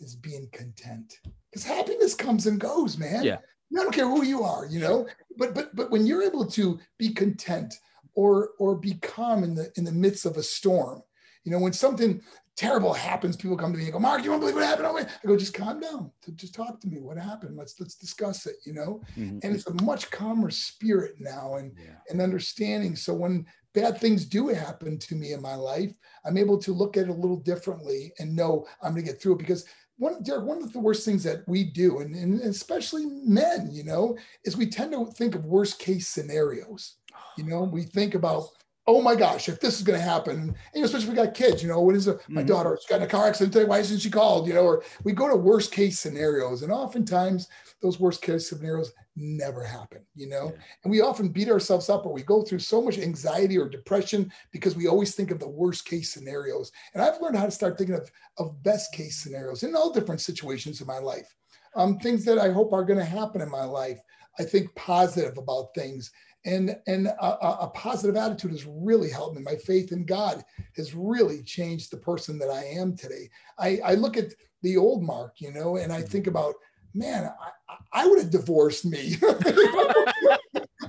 [0.00, 1.18] is being content.
[1.54, 3.22] because happiness comes and goes, man.
[3.24, 3.38] Yeah.
[3.72, 5.06] I don't care who you are, you know.
[5.36, 7.74] But but but when you're able to be content
[8.14, 11.02] or or be calm in the in the midst of a storm,
[11.44, 12.20] you know, when something
[12.56, 14.86] terrible happens, people come to me and go, Mark, you won't believe what happened.
[14.86, 16.10] I go, just calm down.
[16.36, 17.00] Just talk to me.
[17.00, 17.56] What happened?
[17.56, 19.00] Let's let's discuss it, you know.
[19.16, 19.42] Mhm.
[19.42, 21.96] And it's a much calmer spirit now and Yeah.
[22.10, 22.96] and understanding.
[22.96, 25.92] So when bad things do happen to me in my life,
[26.24, 29.20] I'm able to look at it a little differently and know I'm going to get
[29.20, 29.64] through it because
[29.96, 33.84] one, Derek, one of the worst things that we do, and, and especially men, you
[33.84, 36.96] know, is we tend to think of worst case scenarios.
[37.38, 38.44] You know, we think about,
[38.86, 41.16] oh my gosh, if this is going to happen, and you know, especially if we
[41.16, 42.20] got kids, you know, what is it?
[42.28, 42.48] My Mhm.
[42.48, 43.64] daughter got in a car accident today.
[43.64, 44.46] Why isn't she called?
[44.46, 47.48] You know, or we go to worst case scenarios, and oftentimes
[47.80, 50.04] those worst case scenarios never happen.
[50.14, 50.62] You know, Yeah.
[50.82, 54.30] and we often beat ourselves up or we go through so much anxiety or depression
[54.50, 56.70] because we always think of the worst case scenarios.
[56.92, 60.20] And I've learned how to start thinking of, of best case scenarios in all different
[60.20, 61.34] situations in my life.
[61.74, 64.00] Um, things that I hope are going to happen in my life.
[64.38, 66.10] I think positive about things.
[66.46, 69.42] And, and a, a- positive attitude has really helped me.
[69.42, 70.44] My faith in God
[70.76, 73.30] has really changed the person that I am today.
[73.58, 76.36] I, I look at the old Marc, you know, and I think mm-hmm.
[76.36, 76.54] about,
[76.92, 77.30] man,
[77.70, 79.16] I, I- would have divorced me.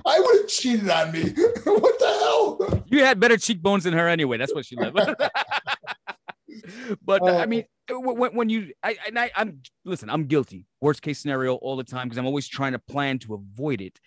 [0.06, 1.22] I would have cheated on me.
[1.64, 2.84] what the hell?
[2.86, 4.36] You had better cheekbones than her anyway.
[4.36, 4.96] That's what she lived.
[7.04, 7.42] but I Oh.
[7.42, 10.66] Uh, mean, when, when you, I, and I, I'm listen, I'm guilty.
[10.80, 14.00] Worst case scenario all the time because I'm always trying to plan to avoid it.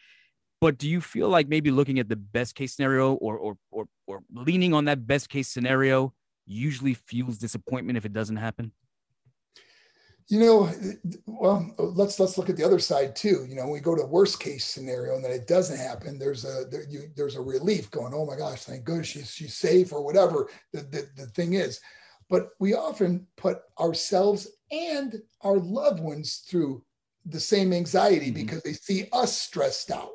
[0.61, 3.85] But do you feel like maybe looking at the best case scenario or or or,
[4.07, 6.13] or leaning on that best case scenario
[6.45, 8.71] usually fuels disappointment if it doesn't happen?
[10.27, 10.71] You know,
[11.25, 13.45] well, let's let's look at the other side too.
[13.49, 16.19] You know, when we go to worst case scenario and then it doesn't happen.
[16.19, 18.13] There's a there, you, there's a relief going.
[18.13, 21.79] Oh my gosh, thank goodness she's she's safe or whatever the, the the thing is.
[22.29, 26.83] But we often put ourselves and our loved ones through
[27.25, 28.35] the same anxiety Mhm.
[28.35, 30.11] because they see us stressed out.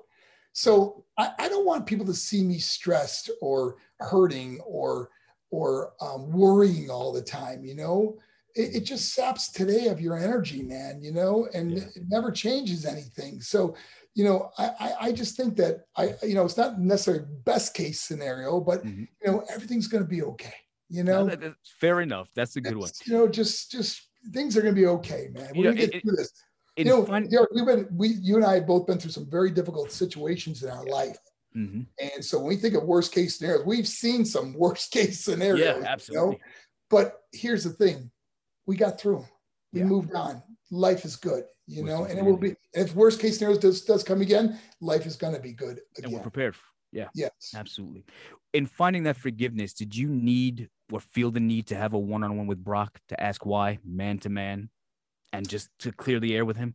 [0.65, 5.11] So I, I don't want people to see me stressed or hurting or
[5.51, 7.65] or um, worrying all the time.
[7.65, 8.19] You know,
[8.55, 11.03] it, it just saps today of your energy, man.
[11.03, 11.85] You know, and Yeah.
[11.97, 13.41] it never changes anything.
[13.41, 13.75] So,
[14.15, 17.75] you know, I, I I just think that I you know it's not necessarily best
[17.75, 19.09] case scenario, but Mhm.
[19.25, 20.55] you know everything's going to be okay.
[20.89, 22.29] You No, know, that's fair enough.
[22.37, 22.91] That's a good one.
[23.07, 25.51] You know, just just things are going to be okay, man.
[25.57, 26.31] We're going to get it- through this.
[26.77, 29.31] You know, fin- Derek, we've been we you and I have both been through some
[29.31, 31.19] very difficult situations in our life.
[31.57, 31.87] Mhm.
[32.01, 35.61] And so when we think of worst case scenarios, we've seen some worst case scenarios.
[35.65, 35.87] Yeah, you know?
[35.87, 36.41] absolutely.
[36.91, 38.11] But here's the thing:
[38.67, 39.19] we got through.
[39.21, 39.25] 'em.
[39.73, 39.87] We Yeah.
[39.87, 40.43] moved on.
[40.71, 42.57] Life is good, you Which know, and it will be.
[42.73, 46.05] If worst case scenarios does, does come again, life is going to be good Again.
[46.05, 46.57] And we're prepared.
[46.91, 47.09] Yeah.
[47.15, 47.53] Yes.
[47.55, 48.05] Absolutely.
[48.53, 52.23] In finding that forgiveness, did you need or feel the need to have a one
[52.25, 54.71] on one with Brock to ask why, man to man,
[55.35, 56.75] and just to clear the air with him?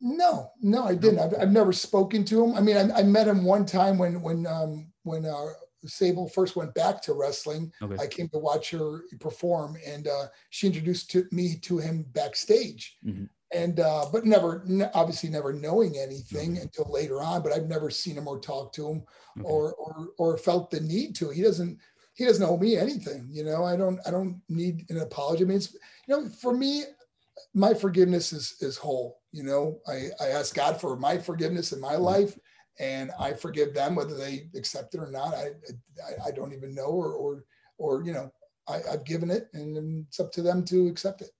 [0.00, 1.20] No, no, I didn't.
[1.20, 2.54] I've, I've never spoken to him.
[2.54, 5.46] I mean, I, I met him one time when when um, when uh,
[5.86, 7.72] Sable first went back to wrestling.
[7.82, 7.96] Okay.
[8.02, 12.96] I came to watch her perform, and uh, she introduced to me to him backstage.
[13.06, 13.28] Mhm.
[13.54, 16.62] And uh, but never, n- obviously, never knowing anything Okay.
[16.62, 17.42] until later on.
[17.42, 19.02] But I've never seen him or talked to him
[19.38, 19.46] Okay.
[19.48, 21.30] or or or felt the need to.
[21.30, 21.78] He doesn't
[22.14, 23.28] he doesn't owe me anything.
[23.30, 25.44] You know, I don't I don't need an apology.
[25.44, 25.72] I mean, it's
[26.06, 26.82] you know, for me,
[27.54, 29.20] my forgiveness is is whole.
[29.32, 32.02] You know, I I ask God for my forgiveness in my mm-hmm.
[32.02, 32.38] life,
[32.78, 35.34] and I forgive them whether they accept it or not.
[35.34, 35.50] I
[36.08, 37.44] I, I don't even know, or or
[37.78, 38.32] or you know,
[38.68, 41.30] I, I've given it, and it's up to them to accept it.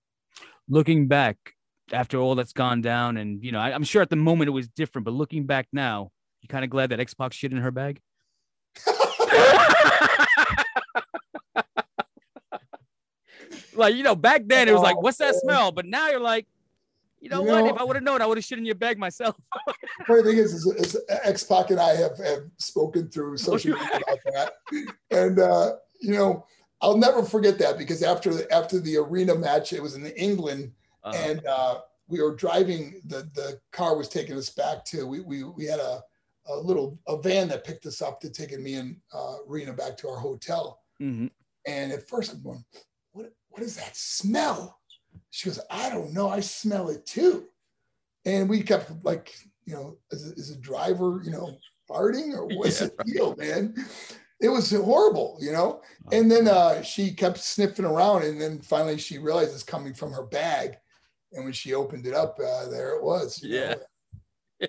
[0.68, 1.37] Looking back
[1.92, 4.52] after all that's gone down, and you know, I, I'm sure at the moment it
[4.52, 7.59] was different, but looking back now, you kind of glad that X Pac shit in
[7.59, 8.00] her bag.
[13.76, 16.20] Like you know, back then it was like, Oh, "What's that smell?" But now you're
[16.20, 16.46] like,
[17.20, 17.60] you know You what?
[17.64, 19.37] know- if I would have known, I would have shit in your bag myself.
[20.06, 24.00] funny thing is, is, is X Pac and I have, have spoken through social media
[24.06, 24.52] about that,
[25.10, 26.46] and uh, you know,
[26.80, 30.72] I'll never forget that because after the after the arena match, it was in England,
[31.04, 33.00] Uh, and uh, we were driving.
[33.06, 35.06] the The car was taking us back to.
[35.06, 36.02] We we we had a
[36.46, 39.96] a little a van that picked us up to taking me and uh, Rena back
[39.98, 40.83] to our hotel.
[41.00, 41.31] mhm.
[41.66, 42.62] And at first I'm going,
[43.55, 44.81] what, is that smell?
[45.31, 46.29] She goes, I don't know.
[46.29, 47.46] I smell it too.
[48.25, 49.33] And we kept like,
[49.65, 51.57] you know, is, is a driver, you know,
[51.88, 53.75] farting or what's Yeah, the deal, man?
[54.40, 55.83] It was horrible, you know?
[56.11, 60.11] And then uh, she kept sniffing around and then finally she realized it's coming from
[60.13, 60.77] her bag.
[61.33, 63.40] And when she opened it up, uh, there it was.
[63.42, 63.77] you.
[64.61, 64.69] Yeah.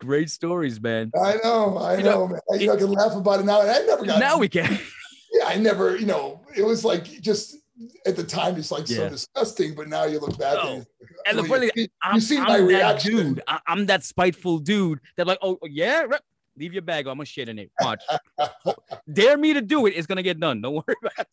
[0.00, 1.10] Great stories, man.
[1.20, 2.40] I know, I You know, man.
[2.52, 3.60] I, I can laugh about it now.
[3.60, 4.78] I never got Now we can.
[5.48, 7.56] yeah, I never, you know, it was like just
[8.06, 10.74] at the time it's like so disgusting, but now you look back Oh.
[10.76, 10.86] and,
[11.26, 13.34] And the oh, funny you, thing, you I'm, see I'm my reaction.
[13.34, 13.42] dude.
[13.48, 16.20] I, am that spiteful dude that like, oh yeah, right,
[16.56, 17.06] leave your bag.
[17.06, 17.70] I'm gonna shit in it.
[17.80, 18.02] Watch.
[19.12, 19.90] Dare me to do it.
[19.96, 20.60] It's gonna get done.
[20.60, 21.26] Don't worry about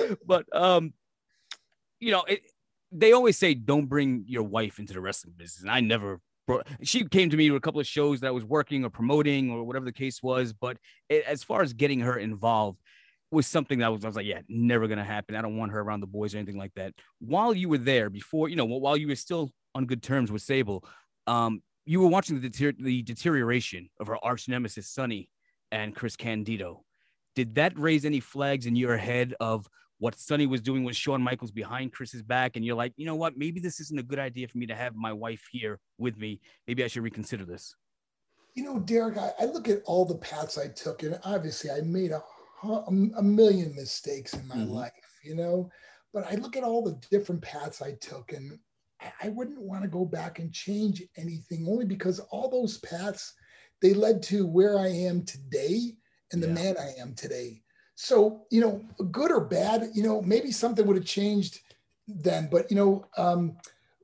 [0.00, 0.18] it.
[0.26, 0.92] But um,
[2.00, 2.42] you know, it,
[2.92, 6.20] they always say don't bring your wife into the wrestling business, and I never.
[6.82, 9.50] She came to me with a couple of shows that I was working or promoting
[9.50, 10.78] or whatever the case was, but
[11.08, 12.80] it, as far as getting her involved
[13.30, 15.36] was something that was I was like, yeah, never gonna happen.
[15.36, 16.94] I don't want her around the boys or anything like that.
[17.18, 20.42] While you were there, before you know, while you were still on good terms with
[20.42, 20.84] Sable,
[21.26, 25.28] um, you were watching the, deter- the deterioration of her arch nemesis Sonny
[25.70, 26.84] and Chris Candido.
[27.34, 29.68] Did that raise any flags in your head of
[29.98, 32.56] what Sonny was doing with Shawn Michaels behind Chris's back?
[32.56, 33.36] And you're like, you know what?
[33.36, 36.40] Maybe this isn't a good idea for me to have my wife here with me.
[36.66, 37.74] Maybe I should reconsider this.
[38.54, 41.80] You know, Derek, I, I look at all the paths I took, and obviously I
[41.82, 42.22] made a,
[42.64, 44.70] a million mistakes in my Mhm.
[44.70, 44.92] life,
[45.22, 45.70] you know,
[46.12, 48.58] but I look at all the different paths I took, and
[49.00, 53.32] I, I wouldn't want to go back and change anything only because all those paths
[53.80, 55.92] they led to where I am today
[56.32, 56.54] and the Yeah.
[56.54, 57.62] man I am today.
[58.00, 58.80] So, you know,
[59.10, 61.62] good or bad, you know, maybe something would have changed
[62.06, 62.48] then.
[62.48, 63.56] But, you know, um,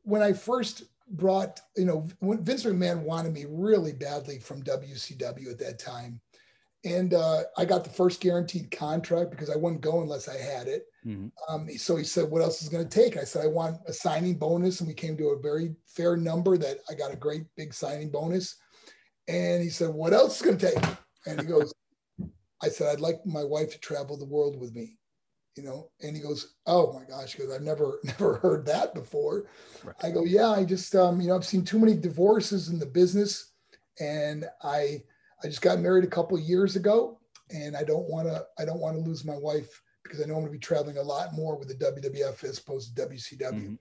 [0.02, 5.48] when I first brought, you know, when Vince McMahon wanted me really badly from WCW
[5.48, 6.20] at that time.
[6.84, 10.66] And uh, I got the first guaranteed contract because I wouldn't go unless I had
[10.66, 10.86] it.
[11.06, 11.30] Mhm.
[11.48, 13.16] Um, so he said, What else is going to take?
[13.16, 14.80] I said, I want a signing bonus.
[14.80, 18.10] And we came to a very fair number that I got a great big signing
[18.10, 18.56] bonus.
[19.28, 20.84] And he said, What else is going to take?
[21.26, 21.72] And he goes,
[22.62, 24.98] I said, I'd like my wife to travel the world with me,
[25.56, 25.90] you know?
[26.00, 29.46] And he goes, Oh my gosh, goes, I've never, never heard that before.
[29.82, 29.96] Right.
[30.02, 32.86] I go, Yeah, I just, um, you know, I've seen too many divorces in the
[32.86, 33.52] business.
[34.00, 35.02] And I,
[35.42, 38.64] I just got married a couple of years ago and I don't want to, I
[38.64, 41.02] don't want to lose my wife because I know I'm going to be traveling a
[41.02, 43.38] lot more with the WWF as opposed to WCW.
[43.52, 43.78] Mhm.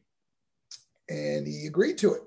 [1.09, 2.21] And he agreed to it.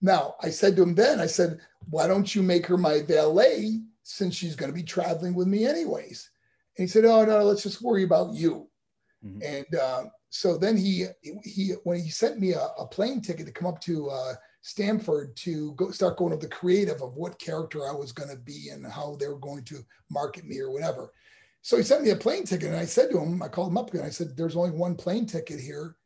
[0.00, 3.80] Now, I said to him then, I said, why don't you make her my valet
[4.04, 6.30] since she's going to be traveling with me anyways?
[6.78, 8.68] And he said, oh, no, let's just worry about you.
[9.24, 9.42] Mhm.
[9.44, 11.06] And uh, so then he,
[11.42, 15.36] he, when he sent me a, a plane ticket to come up to uh, Stamford
[15.36, 18.70] to go start going over the creative of what character I was going to be
[18.72, 21.12] and how they were going to market me or whatever.
[21.62, 23.78] So he sent me a plane ticket, and I said to him, I called him
[23.78, 24.04] up again.
[24.04, 25.96] I said, "There's only one plane ticket here."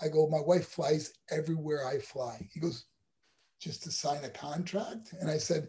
[0.00, 2.84] I go, "My wife flies everywhere I fly." He goes,
[3.60, 5.68] "Just to sign a contract?" And I said,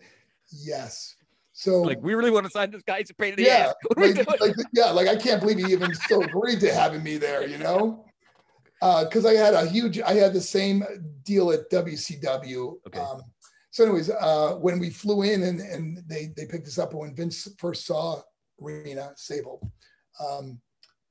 [0.52, 1.16] "Yes."
[1.60, 3.00] So Like, we really want to sign this guy.
[3.00, 3.74] He's a pain in the yeah, ass.
[3.84, 6.74] What are we like, like, yeah, like I can't believe he even still agreed to
[6.74, 8.06] having me there, you know?
[8.80, 10.86] Because I had a huge, I had the same
[11.24, 12.76] deal at WCW.
[12.88, 13.00] Okay.
[13.02, 13.24] Um,
[13.72, 17.14] so, anyways, uh, when we flew in and, and they they picked us up, when
[17.14, 18.22] Vince first saw
[18.58, 19.70] Rena Sable,
[20.26, 20.62] um,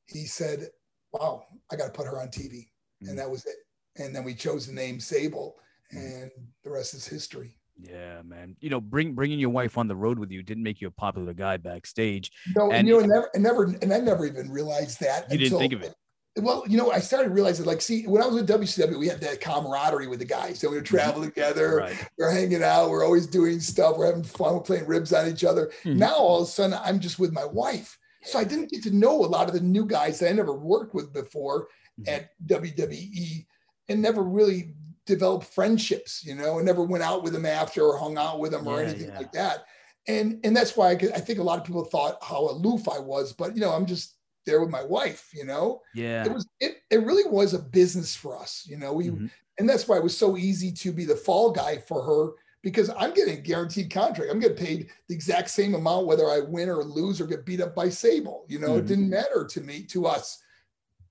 [0.07, 0.71] he said,
[1.13, 2.71] "Wow, I got to put her on TV,"
[3.03, 3.11] Mhm.
[3.11, 3.57] and that was it.
[3.97, 5.57] And then we chose the name Sable,
[5.91, 6.31] and
[6.65, 7.58] the rest is history.
[7.81, 8.57] Yeah, man.
[8.61, 10.91] You know, bring bringing your wife on the road with you didn't make you a
[10.91, 12.31] popular guy backstage.
[12.57, 15.31] No, And- you know, and never, and never, and I never even realized that.
[15.31, 15.95] You didn't think of it.
[16.41, 19.21] Well, you know, I started realizing, like, see, when I was with WCW, we had
[19.23, 20.61] that camaraderie with the guys.
[20.61, 21.99] So we would travel together, Mm-hmm.
[21.99, 22.09] Right.
[22.17, 25.43] we're hanging out, we're always doing stuff, we're having fun, we're playing ribs on each
[25.43, 25.73] other.
[25.85, 25.97] Mhm.
[25.97, 28.91] Now all of a sudden, I'm just with my wife, so I didn't get to
[28.95, 31.69] know a lot of the new guys that I never worked with before
[32.01, 32.09] Mhm.
[32.09, 33.47] at WWE,
[33.89, 34.75] and never really
[35.09, 36.25] developed friendships.
[36.25, 38.81] You know, and never went out with them after or hung out with them or
[38.81, 39.19] anything yeah.
[39.19, 39.65] like that.
[40.07, 42.99] And and that's why I, I think a lot of people thought how aloof I
[43.01, 44.15] was, but you know, I'm just
[44.47, 45.29] there with my wife.
[45.35, 46.25] You know Yeah.
[46.25, 49.31] it was it, it really was a business for us you know we Mhm.
[49.59, 52.33] and that's why it was so easy to be the fall guy for her
[52.63, 56.41] because i'm getting a guaranteed contract i'm getting paid the exact same amount whether i
[56.41, 58.89] win or lose or get beat up by sable you know it Mhm.
[58.89, 60.43] didn't matter to me to us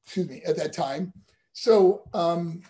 [0.03, 1.13] excuse me at that time
[1.53, 2.63] so um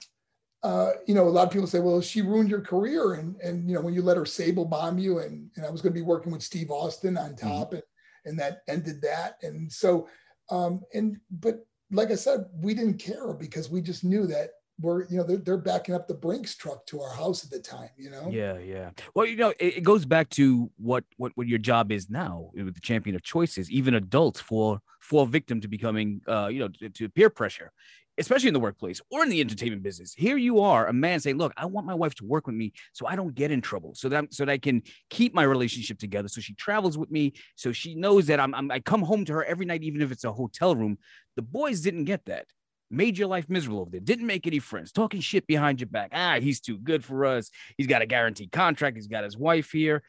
[0.64, 3.14] uh, you know, a lot of people say, well, she ruined your career.
[3.14, 5.82] And, and, you know, when you let her sable bomb you and, and I was
[5.82, 7.84] going to be working with Steve Austin on top and,
[8.26, 9.38] and that ended that.
[9.44, 10.08] And so,
[10.50, 14.50] um, and, but like I said, we didn't care because we just knew that
[14.80, 17.60] we're, you know, they're, they're backing up the Brinks truck to our house at the
[17.60, 18.30] time, you know?
[18.30, 18.92] Yeah, yeah.
[19.16, 22.52] Well, you know, it, it goes back to what what what your job is now
[22.54, 23.72] with the champion of choices.
[23.72, 27.72] Even adults fall fall victim to becoming, uh, you know, to, to peer pressure,
[28.18, 30.14] especially in the workplace or in the entertainment business.
[30.14, 32.74] Here you are, a man saying, "Look, I want my wife to work with me
[32.94, 35.44] so I don't get in trouble, so that I'm, so that I can keep my
[35.44, 36.28] relationship together.
[36.28, 39.34] So she travels with me, so she knows that I'm, I'm I come home to
[39.34, 40.98] her every night, even if it's a hotel room."
[41.36, 42.48] The boys didn't get that.
[42.90, 44.00] Made your life miserable over there.
[44.00, 44.92] Didn't make any friends.
[44.92, 46.12] Talking shit behind your back.
[46.14, 47.52] Ah, he's too good for us.
[47.78, 48.96] He's got a guaranteed contract.
[48.96, 50.04] He's got his wife here.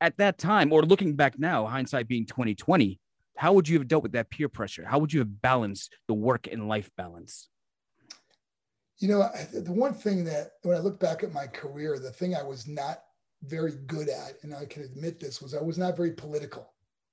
[0.00, 3.00] At that time, or looking back now, hindsight being 2020,
[3.38, 4.84] how would you have dealt with that peer pressure?
[4.84, 7.48] How would you have balanced the work and life balance?
[8.98, 12.34] You know, the one thing that when I look back at my career, the thing
[12.34, 12.98] I was not
[13.44, 16.72] very good at, and I can admit this, was I was not very political.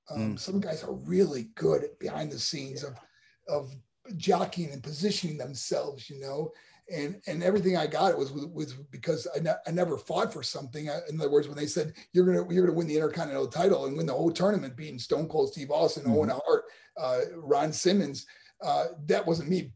[0.09, 0.39] Um, mm.
[0.39, 2.89] Some guys are really good at behind the scenes yeah.
[2.89, 3.75] of of
[4.17, 6.51] jockeying and positioning themselves, you know.
[6.93, 10.43] And and everything I got it was was because I, ne- I never fought for
[10.43, 10.87] something.
[10.89, 13.85] I, in other words, when they said you're gonna you're gonna win the Intercontinental title
[13.85, 16.13] and win the whole tournament, beating Stone Cold Steve Austin, mm-hmm.
[16.13, 16.65] Owen Hart,
[17.01, 18.27] uh, Ron Simmons,
[18.63, 19.71] uh, that wasn't me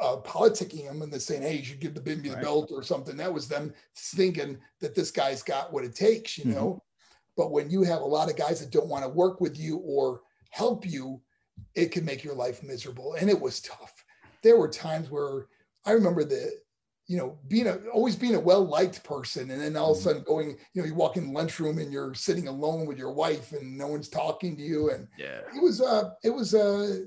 [0.00, 2.42] uh, politicking them and then saying, "Hey, you should give the Bimby the right.
[2.42, 6.44] belt or something." That was them thinking that this guy's got what it takes, you
[6.44, 6.54] mm-hmm.
[6.54, 6.82] know.
[7.36, 9.78] But when you have a lot of guys that don't want to work with you
[9.78, 11.20] or help you,
[11.74, 13.14] it can make your life miserable.
[13.14, 14.04] And it was tough.
[14.42, 15.46] There were times where
[15.86, 16.50] I remember the,
[17.06, 20.00] you know, being a always being a well liked person, and then all of a
[20.00, 20.08] mm-hmm.
[20.08, 23.12] sudden going, you know, you walk in the lunchroom and you're sitting alone with your
[23.12, 27.00] wife, and no one's talking to you, and yeah, it was uh, it was uh,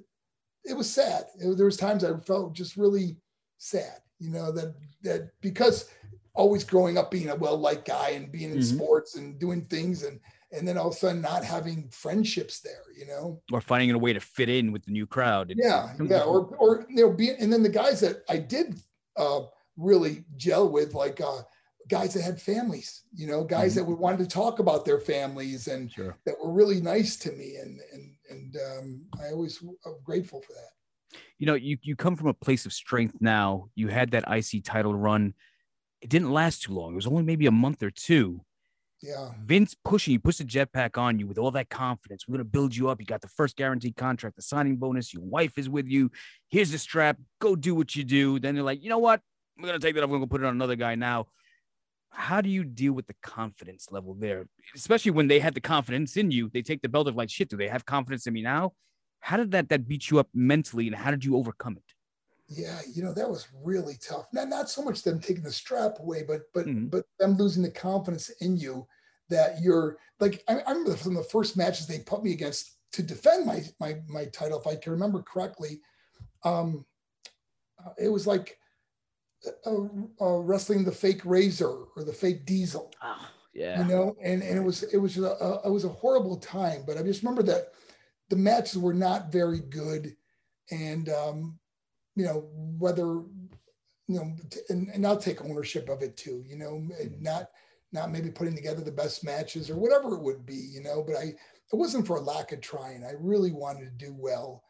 [0.65, 1.25] it was sad.
[1.39, 3.17] It, there was times I felt just really
[3.57, 5.89] sad, you know, that that because
[6.35, 8.77] always growing up being a well liked guy and being in mm-hmm.
[8.77, 10.19] sports and doing things and
[10.51, 13.97] and then all of a sudden not having friendships there, you know, or finding a
[13.97, 15.51] way to fit in with the new crowd.
[15.51, 18.79] It's, yeah, yeah, or or you know, being and then the guys that I did
[19.17, 19.41] uh,
[19.75, 21.41] really gel with, like uh,
[21.89, 23.79] guys that had families, you know, guys mm-hmm.
[23.79, 26.17] that would wanted to talk about their families and sure.
[26.25, 30.53] that were really nice to me, and and and um, I always am grateful for
[30.53, 31.19] that.
[31.39, 33.69] You know, you you come from a place of strength now.
[33.75, 35.33] You had that IC title run.
[36.01, 36.93] It didn't last too long.
[36.93, 38.41] It was only maybe a month or two
[39.01, 39.29] yeah.
[39.43, 42.27] Vince pushing you, puts the jetpack on you with all that confidence.
[42.27, 42.99] We're going to build you up.
[42.99, 45.13] You got the first guaranteed contract, the signing bonus.
[45.13, 46.11] Your wife is with you.
[46.49, 47.17] Here's the strap.
[47.39, 48.39] Go do what you do.
[48.39, 49.21] Then they're like, you know what?
[49.57, 50.03] I'm going to take that.
[50.03, 51.27] I'm going to put it on another guy now.
[52.09, 54.47] How do you deal with the confidence level there?
[54.75, 56.49] Especially when they had the confidence in you.
[56.51, 58.73] They take the belt of like, shit, do they have confidence in me now?
[59.19, 61.83] How did that, that beat you up mentally and how did you overcome it?
[62.49, 64.27] Yeah, you know that was really tough.
[64.31, 66.87] Not not so much them taking the strap away, but but mm-hmm.
[66.87, 68.87] but them losing the confidence in you
[69.29, 70.43] that you're like.
[70.47, 73.97] I, I, remember from the first matches they put me against to defend my my
[74.07, 75.81] my title, if I can remember correctly.
[76.45, 76.85] Um,
[77.85, 78.57] uh, it was like
[79.65, 79.85] uh,
[80.21, 82.93] uh, wrestling the fake Razor or the fake Diesel.
[83.03, 85.89] Oh, yeah, you know, and and it was it was a, a it was a
[85.89, 86.83] horrible time.
[86.87, 87.73] But I just remember that
[88.29, 90.15] the matches were not very good,
[90.71, 91.59] and um,
[92.17, 92.49] you know,
[92.79, 93.05] whether,
[94.07, 94.35] you know,
[94.69, 96.83] and, and I'll take ownership of it too, you know,
[97.19, 97.51] not,
[97.91, 101.15] not maybe putting together the best matches or whatever it would be, you know, but
[101.15, 103.03] I, it wasn't for a lack of trying.
[103.03, 104.63] I really wanted to do well.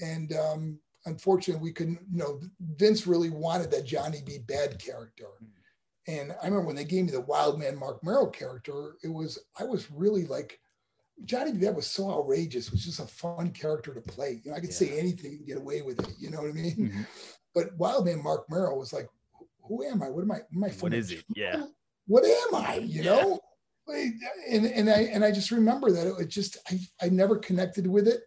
[0.00, 2.40] And um, unfortunately, we couldn't, you know,
[2.76, 4.38] Vince really wanted that Johnny B.
[4.46, 5.26] Badd character.
[6.06, 9.38] And I remember when they gave me the wild man Marc Mero character, it was,
[9.60, 10.58] I was really like,
[11.24, 11.68] Johnny B.
[11.68, 12.70] Was so outrageous.
[12.70, 14.40] Was just a fun character to play.
[14.44, 14.76] You know, I could yeah.
[14.76, 16.14] say anything and get away with it.
[16.18, 16.76] You know what I mean?
[16.76, 17.02] Mm-hmm.
[17.54, 19.08] But Wildman Marc Mero was like,
[19.62, 20.10] who am I?
[20.10, 20.40] What am I?
[20.54, 21.24] Am I what is it?
[21.34, 21.64] Yeah.
[22.06, 22.76] What am I?
[22.76, 23.10] You yeah.
[23.10, 23.40] know?
[24.48, 27.86] And and I and I just remember that it, was just I, I never connected
[27.86, 28.20] with it.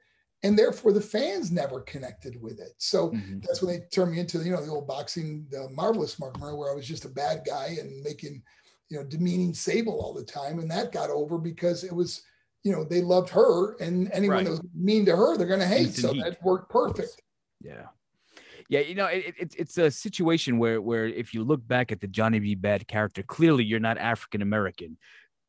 [0.43, 2.73] And therefore the fans never connected with it.
[2.77, 3.39] So mm-hmm.
[3.41, 6.55] that's when they turned me into, you know, the old boxing, the marvelous Marc Mero,
[6.55, 8.43] where I was just a bad guy and making,
[8.89, 10.59] you know, demeaning Sable all the time.
[10.59, 12.21] And that got over because it was
[12.67, 14.43] you know, they loved her, and anyone right.
[14.43, 15.93] that was mean to her, they're going to hate.
[15.93, 17.21] so that worked perfect.
[17.61, 17.85] Yeah.
[18.69, 22.01] Yeah, you know, it, it, it's a situation where where if you look back at
[22.01, 22.53] the Johnny B.
[22.53, 24.97] Badd character, clearly you're not African American.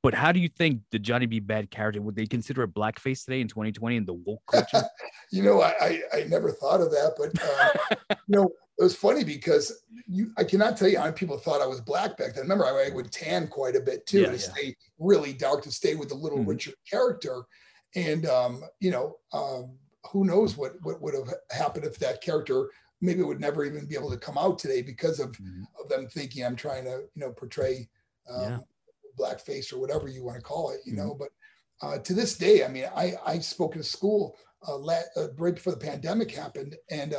[0.00, 1.40] But how do you think the Johnny B.
[1.40, 4.84] Badd character would they consider a blackface today in 2020 in the woke culture?
[5.32, 8.94] you know, I, I, I never thought of that, but uh, you know, it was
[8.94, 12.34] funny because you I cannot tell you how many people thought I was black back
[12.34, 12.42] then.
[12.42, 14.38] Remember, I, I would tan quite a bit too yeah, to yeah.
[14.38, 16.50] stay really dark to stay with the little mm-hmm.
[16.50, 17.42] Richard character.
[17.96, 19.76] And um, you know, um,
[20.12, 22.70] who knows what what would have happened if that character
[23.00, 25.62] maybe would never even be able to come out today because of mm-hmm.
[25.82, 27.88] of them thinking I'm trying to you know portray
[28.32, 28.58] um, yeah.
[29.18, 30.80] blackface or whatever you want to call it.
[30.84, 31.08] You mm-hmm.
[31.08, 31.30] know, but
[31.82, 34.36] uh, to this day, I mean, I I spoke in a school
[34.68, 37.14] uh, la- uh, right before the pandemic happened, and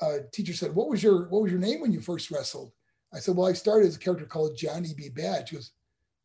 [0.00, 2.72] uh, teacher said, "What was your What was your name when you first wrestled?"
[3.12, 5.10] I said, "Well, I started as a character called Johnny B.
[5.10, 5.72] Badd." She goes,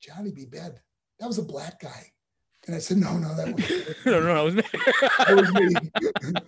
[0.02, 0.46] "Johnny B.
[0.46, 0.78] Badd?
[1.20, 2.12] That was a black guy."
[2.66, 4.64] And I said, "No, no, that was no, no, that was me.
[5.20, 6.42] that was me."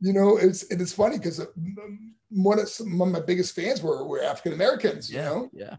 [0.00, 1.46] you know, it's it's funny because uh,
[2.30, 5.10] one of some of my biggest fans were were African Americans.
[5.10, 5.76] Yeah, you know, yeah.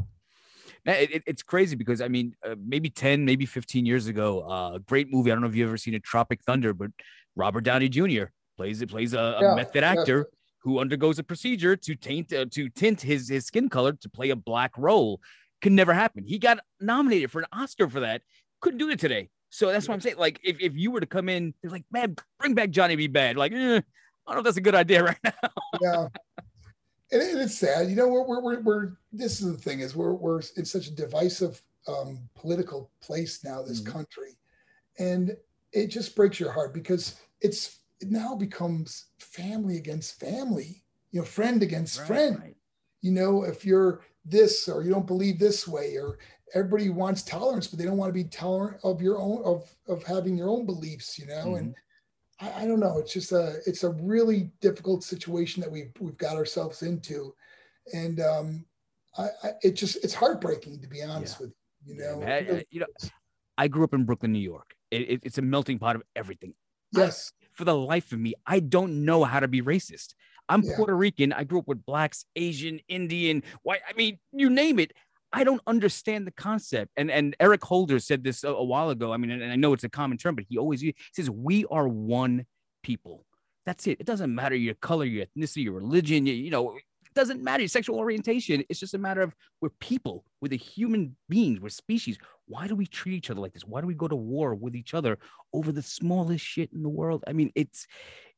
[0.86, 4.80] It, it, it's crazy because I mean, uh, maybe 10, maybe 15 years ago, uh,
[4.80, 5.30] great movie.
[5.30, 6.90] I don't know if you've ever seen it, Tropic Thunder, but
[7.36, 8.24] Robert Downey Jr.
[8.58, 10.30] plays it, plays a, a yeah, method actor
[10.60, 14.30] who undergoes a procedure to taint uh, to tint his his skin color to play
[14.30, 15.20] a black role.
[15.62, 16.24] Could never happen.
[16.24, 18.22] He got nominated for an Oscar for that.
[18.62, 19.30] Couldn't do it today.
[19.50, 20.18] So that's what I'm saying.
[20.18, 23.10] Like, if, if you were to come in, they're like, man, bring back Johnny B.
[23.10, 23.36] Badd.
[23.36, 23.82] Like, eh,
[24.28, 25.32] I don't know if that's a good idea right now.
[25.82, 26.08] yeah.
[27.12, 28.08] And, it- it's sad, you know.
[28.08, 31.62] We're, we're, we're, we're this is the thing is we're we're in such a divisive
[31.88, 33.88] um, political place now, this Mhm.
[33.92, 34.38] country,
[35.00, 35.36] and
[35.74, 41.26] it just breaks your heart because it's it now becomes family against family, you know,
[41.26, 42.40] friend against friend.
[42.40, 42.56] right.
[43.02, 46.18] You know, if you're this or you don't believe this way, or
[46.54, 50.04] everybody wants tolerance, but they don't want to be tolerant of your own of of
[50.04, 51.76] having your own beliefs, you know, and
[52.42, 52.98] I, I don't know.
[52.98, 57.34] It's just a it's a really difficult situation that we've we've got ourselves into,
[57.94, 58.66] and um,
[59.18, 61.50] I, I it just it's heartbreaking to be honest with
[61.86, 61.94] you.
[61.96, 62.88] You know, I- you know.
[63.58, 64.74] I grew up in Brooklyn, New York.
[64.92, 66.54] It, it- it's a melting pot of everything.
[66.94, 70.14] yes, For the life of me, I don't know how to be racist.
[70.48, 70.78] I'm Yeah.
[70.78, 71.34] Puerto Rican.
[71.34, 73.82] I grew up with blacks, Asian, Indian, white.
[73.86, 74.94] I mean, you name it.
[75.34, 76.94] I don't understand the concept.
[76.96, 79.12] And and Eric Holder said this a, a while ago.
[79.12, 81.66] I mean, and I know it's a common term, but he always he says we
[81.66, 82.46] are one
[82.82, 83.26] people.
[83.66, 84.00] That's it.
[84.00, 86.26] It doesn't matter your color, your ethnicity, your religion.
[86.26, 88.64] You, you know, it doesn't matter your sexual orientation.
[88.70, 90.24] It's just a matter of we're people.
[90.40, 91.60] We're the human beings.
[91.60, 92.18] We're species.
[92.50, 93.64] Why do we treat each other like this?
[93.64, 95.20] Why do we go to war with each other
[95.54, 97.24] over the smallest shit in the world?
[97.28, 97.88] I mean, it's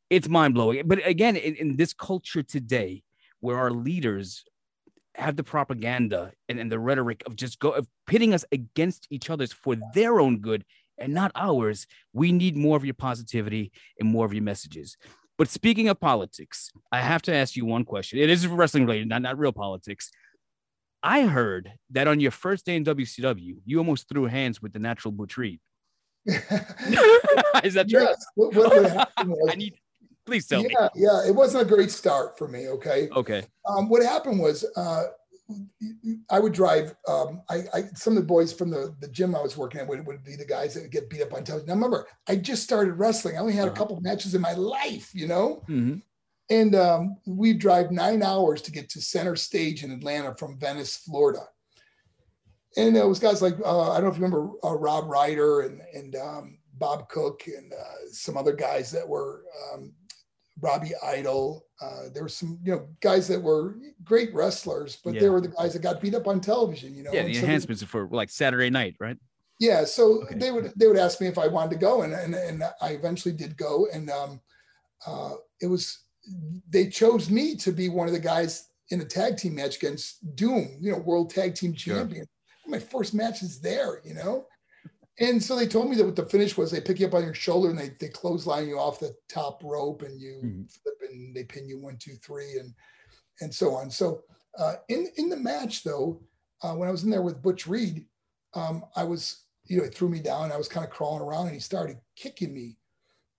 [0.09, 0.83] it's mind blowing.
[0.85, 3.03] But again, in, in this culture today,
[3.39, 4.43] where our leaders
[5.15, 9.29] have the propaganda and, and the rhetoric of just go of pitting us against each
[9.29, 10.65] other's for their own good
[10.97, 14.97] and not ours, we need more of your positivity and more of your messages.
[15.37, 18.19] But speaking of politics, I have to ask you one question.
[18.19, 20.11] It is wrestling related, not, not real politics.
[21.03, 24.79] I heard that on your first day in WCW, you almost threw hands with the
[24.79, 25.59] natural Butch Reed.
[26.25, 28.01] is that true?
[28.03, 28.23] yes.
[28.35, 29.73] What, what, happened was, I need,
[30.25, 30.69] please tell me.
[30.79, 32.67] yeah, yeah, it wasn't a great start for me.
[32.69, 33.43] Okay, Okay.
[33.67, 35.03] um, what happened was uh,
[36.29, 36.95] I would drive.
[37.07, 39.87] Um, I, I some of the boys from the, the gym I was working at
[39.87, 41.67] would, would be the guys that would get beat up on television.
[41.67, 43.35] Now remember, I just started wrestling.
[43.37, 43.77] I only had a Uh-huh.
[43.77, 45.63] couple matches in my life, you know.
[45.67, 46.03] Mhm.
[46.51, 50.97] And um, we drive nine hours to get to center stage in Atlanta from Venice,
[50.97, 51.47] Florida.
[52.75, 55.61] And it was guys like uh, I don't know if you remember uh, Rob Ryder
[55.61, 59.43] and and um, Bob Cook and uh, some other guys that were
[59.73, 59.93] um,
[60.59, 61.65] Robbie Idol.
[61.81, 65.21] Uh, there were some you know guys that were great wrestlers, but Yeah.
[65.21, 66.93] they were the guys that got beat up on television.
[66.95, 69.17] You know, Yeah, the so they- enhancements are for like Saturday night, right?
[69.59, 70.35] yeah, so Okay.
[70.37, 72.89] they would they would ask me if I wanted to go, and and, and I
[72.91, 74.41] eventually did go, and um,
[75.05, 75.99] uh, it was
[76.69, 80.35] they chose me to be one of the guys in a tag team match against
[80.35, 82.25] Doom, you know, world tag team champion.
[82.67, 84.45] My first match is there, you know,
[85.19, 86.71] and so they told me that what the finish was.
[86.71, 89.63] They pick you up on your shoulder and they they clothesline you off the top
[89.63, 90.71] rope, and you Mhm.
[90.71, 92.73] flip and they pin you one, two, three, and
[93.41, 93.89] and so on.
[93.89, 94.23] So
[94.57, 96.21] uh, in in the match though,
[96.61, 98.05] uh, when I was in there with Butch Reed,
[98.53, 100.51] um, I was, you know, he threw me down.
[100.51, 102.77] I was kind of crawling around and he started kicking me.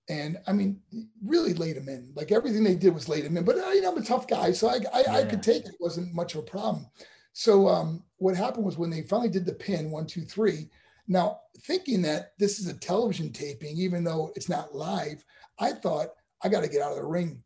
[0.09, 0.81] And I mean,
[1.25, 2.13] really laid him in.
[2.15, 3.45] Like everything they did was laid him in.
[3.45, 5.71] But uh, you know, I'm a tough guy, so I, I, I could take it.
[5.75, 6.87] It wasn't much of a problem.
[7.33, 10.69] So um, what happened was when they finally did the pin, one, two, three.
[11.09, 15.25] Now, thinking that this is a television taping, even though it's not live,
[15.59, 16.09] I thought
[16.43, 17.43] I got to get out of the ring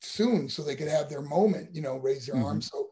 [0.00, 2.44] soon so they could have their moment, you know, raise their Mhm.
[2.44, 2.70] arms.
[2.70, 2.90] So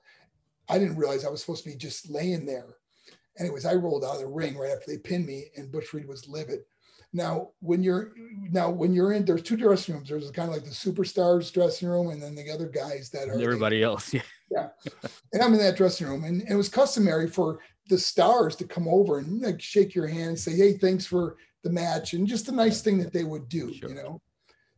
[0.69, 2.77] I didn't realize I was supposed to be just laying there.
[3.39, 6.09] Anyways, I rolled out of the ring right after they pinned me, and Butch Reed
[6.09, 6.61] was livid.
[7.17, 8.13] Now, when you're
[8.53, 10.11] now when you're in, there's two dressing rooms.
[10.11, 13.41] There's kind of like the superstars dressing room, and then the other guys that are
[13.41, 14.21] Everybody else, yeah.
[14.51, 14.69] yeah.
[15.33, 18.67] and I'm in that dressing room, and, and it was customary for the stars to
[18.67, 22.27] come over and like shake your hand and say, "Hey, thanks for the match," and
[22.27, 23.89] just a nice thing that they would do, Sure.
[23.89, 24.21] you know.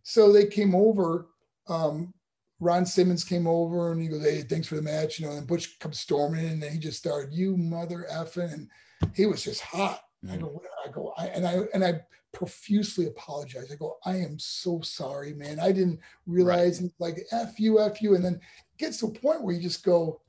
[0.04, 1.26] So they came over.
[1.66, 2.14] Um,
[2.60, 5.32] Ron Simmons came over and he goes, "Hey, thanks for the match," you know.
[5.32, 8.68] And Butch comes storming in, and he just started, "You mother effing," and
[9.12, 10.02] he was just hot.
[10.28, 10.40] I Mhm.
[10.40, 12.00] go, I go, I, and I and I
[12.38, 13.66] profusely apologize.
[13.72, 15.58] I go, I am so sorry, man.
[15.58, 19.10] I didn't realize and like f you, f you, and then it gets to a
[19.10, 20.20] point where you just go,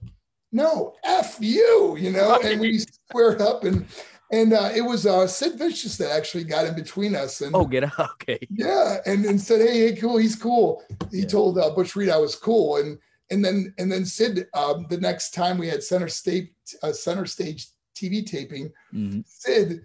[0.52, 2.40] no, f you, you know.
[2.44, 3.86] And we squared up, and
[4.32, 7.66] and uh, it was uh, Sid Vicious that actually got in between us, and Oh,
[7.66, 8.00] get out.
[8.22, 8.40] Okay.
[8.50, 10.84] yeah, and, and said, hey, hey, cool, he's cool.
[11.12, 11.26] He Yeah.
[11.28, 12.98] told uh, Butch Reed I was cool, and
[13.30, 16.50] and then and then Sid, um, the next time we had center stage
[16.82, 19.24] uh, center stage TV taping, Mhm.
[19.28, 19.82] Sid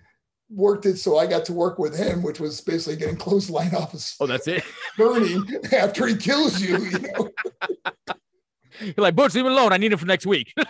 [0.50, 3.92] worked it so I got to work with him, which was basically getting clothesline off
[3.92, 4.62] his Oh, that's it.
[4.96, 6.78] burning after he kills you.
[6.78, 7.30] You know,
[8.80, 9.72] You're like, Butch, leave it alone.
[9.72, 10.52] I need him for next week.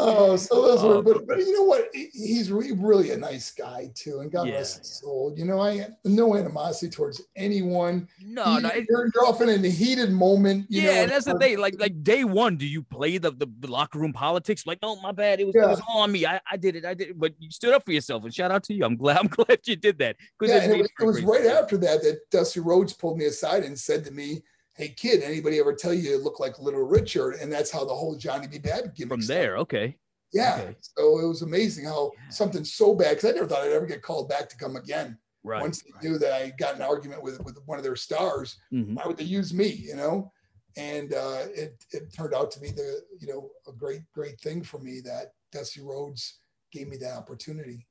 [0.00, 0.94] oh, so those were.
[0.96, 1.02] Oh.
[1.02, 1.88] But, but you know what?
[1.92, 5.06] He's re- really a nice guy too, and God Yeah, bless his yeah.
[5.06, 5.34] soul.
[5.36, 8.08] You know, I no animosity towards anyone.
[8.22, 8.72] No, no.
[8.72, 10.66] You- it- you're, you're often in a heated moment.
[10.68, 11.58] You yeah, know, that's the thing.
[11.58, 14.66] Like, like day one, do you play the, the, the locker room politics?
[14.66, 16.26] Like, oh my bad, it was, it was all on me.
[16.26, 16.84] I, I did it.
[16.84, 17.18] I did it.
[17.20, 18.84] But you stood up for yourself, and shout out to you.
[18.84, 19.18] I'm glad.
[19.20, 20.16] I'm glad you did that.
[20.40, 23.64] Yeah, and it was, it was right after that that Dusty Rhodes pulled me aside
[23.64, 24.42] and said to me,
[24.80, 27.94] "Hey kid, anybody ever tell you you look like Little Richard?" And that's how the
[27.94, 28.58] whole Johnny B.
[28.58, 29.28] Badd gimmick From started.
[29.28, 29.96] there, okay.
[30.32, 30.60] Yeah.
[30.62, 30.76] Okay.
[30.80, 32.30] So it was amazing how Yeah.
[32.30, 35.18] something so bad because I never thought I'd ever get called back to come again.
[35.42, 35.60] Right.
[35.60, 38.94] Once they knew that I got an argument with with one of their stars, Mhm.
[38.96, 39.66] why would they use me?
[39.68, 40.32] You know.
[40.76, 44.62] And uh, it it turned out to be the you know a great great thing
[44.62, 46.40] for me that Dusty Rhodes
[46.72, 47.86] gave me that opportunity.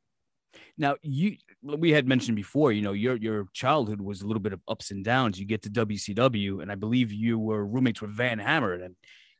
[0.78, 4.54] Now you we had mentioned before, you know, your your childhood was a little bit
[4.54, 5.40] of ups and downs.
[5.40, 8.96] You get to WCW, and I believe you were roommates with Van Hammer and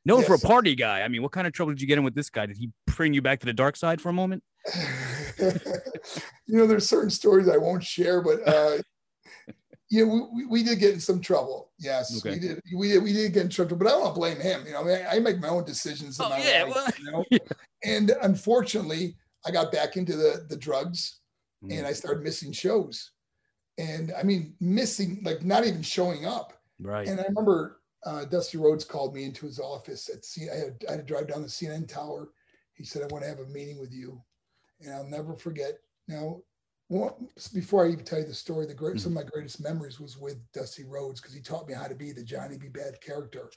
[0.06, 1.02] known for a party guy.
[1.02, 2.46] I mean, what kind of trouble did you get in with this guy?
[2.46, 4.44] Did he bring you back to the dark side for a moment?
[5.40, 8.78] you know, there's certain stories I won't share, but uh,
[9.90, 11.72] yeah, we, we, we did get in some trouble.
[11.80, 12.36] Yes, Okay.
[12.36, 12.62] we did.
[12.76, 13.04] We did.
[13.04, 14.66] We did get in trouble, but I don't blame him.
[14.66, 16.76] You know, I, mean, I make my own decisions in Oh, my yeah, life.
[16.76, 17.26] well, you know?
[17.32, 17.40] yeah.
[17.84, 21.20] And unfortunately, I got back into the the drugs,
[21.64, 21.78] Mm.
[21.80, 23.12] and I started missing shows.
[23.78, 26.54] And I mean, missing like not even showing up.
[26.80, 27.08] Right.
[27.08, 30.50] And I remember uh, Dusty Rhodes called me into his office at C.
[30.50, 32.30] I had, I had to drive down the CNN tower.
[32.74, 34.22] He said, "I want to have a meeting with you,"
[34.82, 35.80] and I'll never forget.
[36.08, 36.42] Now,
[37.54, 40.18] before I even tell you the story, the great some of my greatest memories was
[40.18, 42.68] with Dusty Rhodes because he taught me how to be the Johnny B.
[42.70, 43.50] Badd character.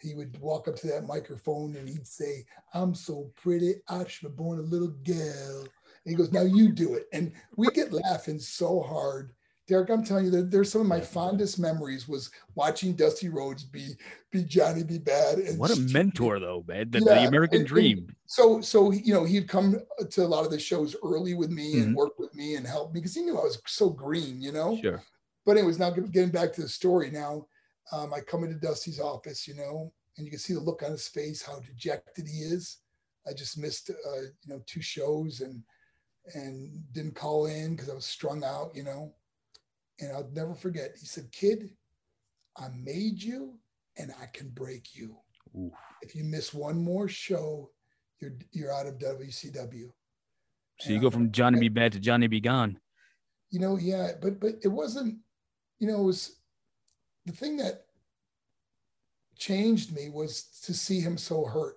[0.00, 2.44] He would walk up to that microphone and he'd say,
[2.74, 5.68] "I'm so pretty, I should have born a little girl." And
[6.10, 9.32] he goes, "Now you do it," and we get laughing so hard.
[9.68, 13.62] Derek, I'm telling you that there's some of my fondest memories was watching Dusty Rhodes
[13.62, 13.90] be
[14.32, 14.98] be Johnny B.
[14.98, 15.48] Badd.
[15.48, 16.90] And What a mentor, though, man.
[16.90, 18.16] The, Yeah, the American and- and dream.
[18.26, 21.74] So so you know he'd come to a lot of the shows early with me
[21.74, 21.82] Mhm.
[21.84, 24.50] and work with me and help me because he knew I was so green, you
[24.52, 24.76] know.
[24.82, 25.02] Sure.
[25.46, 27.46] But anyways, now getting back to the story now,
[27.92, 30.92] um, I come into Dusty's office, you know, and you can see the look on
[30.92, 32.78] his face, how dejected he is.
[33.26, 35.62] I just missed, uh, you know, two shows and
[36.34, 39.14] and didn't call in because I was strung out, you know.
[40.00, 40.92] And I'll never forget.
[40.98, 41.70] He said, "Kid,
[42.56, 43.58] I made you,
[43.96, 45.16] and I can break you.
[45.58, 45.72] Oof.
[46.02, 47.70] If you miss one more show,
[48.20, 49.90] you're you're out of WCW."
[50.80, 51.68] So you go from Johnny B.
[51.68, 52.40] Badd to Johnny B.
[52.40, 52.78] Gone.
[53.50, 55.18] you know yeah but but it wasn't
[55.78, 56.39] you know it was
[57.30, 57.84] the thing that
[59.38, 61.76] changed me was to see him so hurt.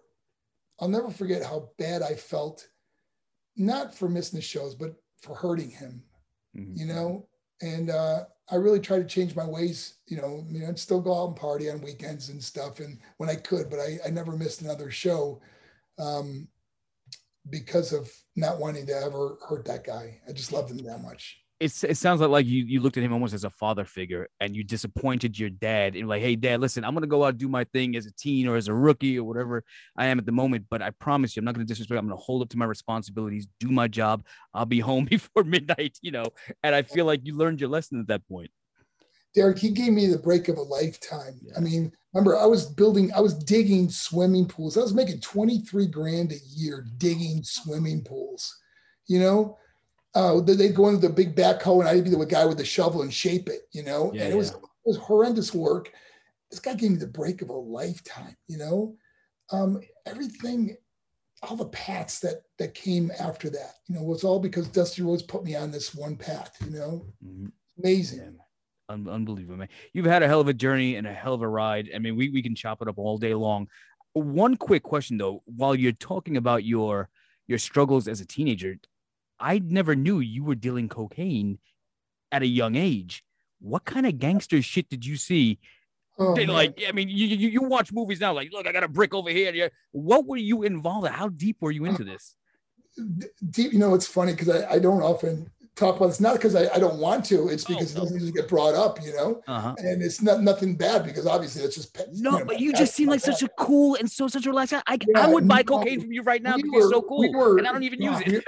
[0.80, 2.68] I'll never forget how bad i felt
[3.56, 6.04] not for missing the shows but for hurting him
[6.56, 6.78] Mhm.
[6.78, 7.28] you know?
[7.62, 11.00] And uh i really tried to change my ways you know I mean, i'd still
[11.00, 14.10] go out and party on weekends and stuff and when i could but i, I
[14.10, 15.40] never missed another show
[16.00, 16.48] um
[17.50, 20.20] because of not wanting to ever hurt that guy.
[20.28, 23.04] I just loved him that much It's, it sounds like, like you, you looked at
[23.04, 26.60] him almost as a father figure and you disappointed your dad and like, hey, dad,
[26.60, 28.68] listen, I'm going to go out and do my thing as a teen or as
[28.68, 29.64] a rookie or whatever
[29.96, 30.66] I am at the moment.
[30.70, 31.98] But I promise you, I'm not going to disrespect.
[31.98, 34.26] I'm going to hold up to my responsibilities, do my job.
[34.54, 36.26] I'll be home before midnight, you know.
[36.64, 38.52] And I feel like you learned your lesson at that point.
[39.34, 41.40] Derek, he gave me the break of a lifetime.
[41.42, 41.54] Yeah.
[41.58, 44.78] I mean, remember, I was building, I was digging swimming pools.
[44.78, 48.54] I was making 23 grand a year digging swimming pools.
[49.08, 49.58] You know,
[50.16, 52.66] uh, they- they'd go into the big backhoe and I'd be the guy with the
[52.66, 54.58] shovel and shape it, you know, Yeah, and it was, yeah.
[54.58, 55.92] it was horrendous work.
[56.52, 58.96] This guy gave me the break of a lifetime, you know,
[59.52, 60.78] um, everything,
[61.42, 65.24] all the paths that, that came after that, you know, was all because Dusty Rhodes
[65.24, 67.52] put me on this one path, you know, Mhm.
[67.80, 68.20] amazing.
[68.20, 68.44] Yeah.
[68.90, 69.70] Un- unbelievable, man.
[69.94, 71.90] You've had a hell of a journey and a hell of a ride.
[71.96, 73.68] I mean, we, we can chop it up all day long.
[74.14, 77.10] One quick question though, while you're talking about your
[77.48, 78.78] your struggles as a teenager,
[79.44, 81.60] I never knew you were dealing cocaine
[82.32, 83.24] at a young age.
[83.60, 85.60] What kind of gangster shit did you see?
[86.18, 88.84] Oh, They, like, I mean, you, you you watch movies now, like, look, I got
[88.84, 89.54] a brick over here.
[89.54, 89.68] Yeah.
[89.92, 91.14] What were you involved in?
[91.14, 92.36] How deep were you into this?
[92.96, 96.34] d- deep, you know, it's funny because I, I don't often talk about this, not
[96.34, 98.02] because I, I don't want to, it's Oh, because no.
[98.02, 99.74] it doesn't usually get brought up, you know, Uh-huh.
[99.80, 101.98] and it's not nothing bad because obviously it's just.
[102.14, 104.84] No, but you just seem like such a cool and so such a relaxed guy.
[104.88, 107.20] I, I would buy no, cocaine from you right now we because you're so cool,
[107.20, 108.44] we were- and I don't even use it.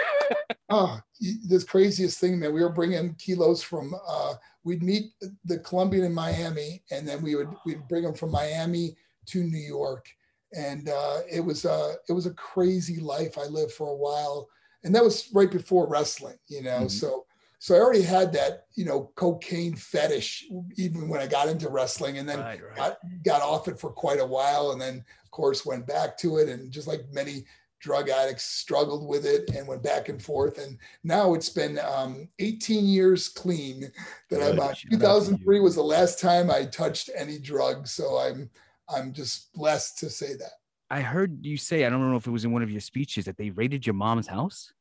[0.70, 1.00] Oh,
[1.48, 2.54] this craziest thing, man.
[2.54, 5.12] We were bringing kilos from, uh, we'd meet
[5.46, 8.96] the Colombian in Miami and then we would, we'd bring them from Miami
[9.28, 10.08] to New York.
[10.56, 14.48] And uh, it was, uh, it was a crazy life I lived for a while.
[14.86, 16.82] And that was right before wrestling, you know?
[16.82, 16.92] Mhm.
[16.92, 17.26] So,
[17.60, 20.46] so I already had that, you know, cocaine fetish
[20.78, 22.76] even when I got into wrestling and then Right, right.
[22.76, 24.72] got, got off it for quite a while.
[24.72, 26.48] And then of course went back to it.
[26.48, 27.46] And just like many
[27.80, 30.60] drug addicts struggled with it and went back and forth.
[30.60, 33.92] And now it's been um, 18 years clean
[34.30, 34.76] that I'm on.
[34.76, 37.92] 2003 was the last time I touched any drugs.
[37.92, 38.50] So I'm
[38.88, 40.52] I'm just blessed to say that.
[40.92, 43.26] I heard you say, I don't know if it was in one of your speeches,
[43.26, 44.72] that they raided your mom's house.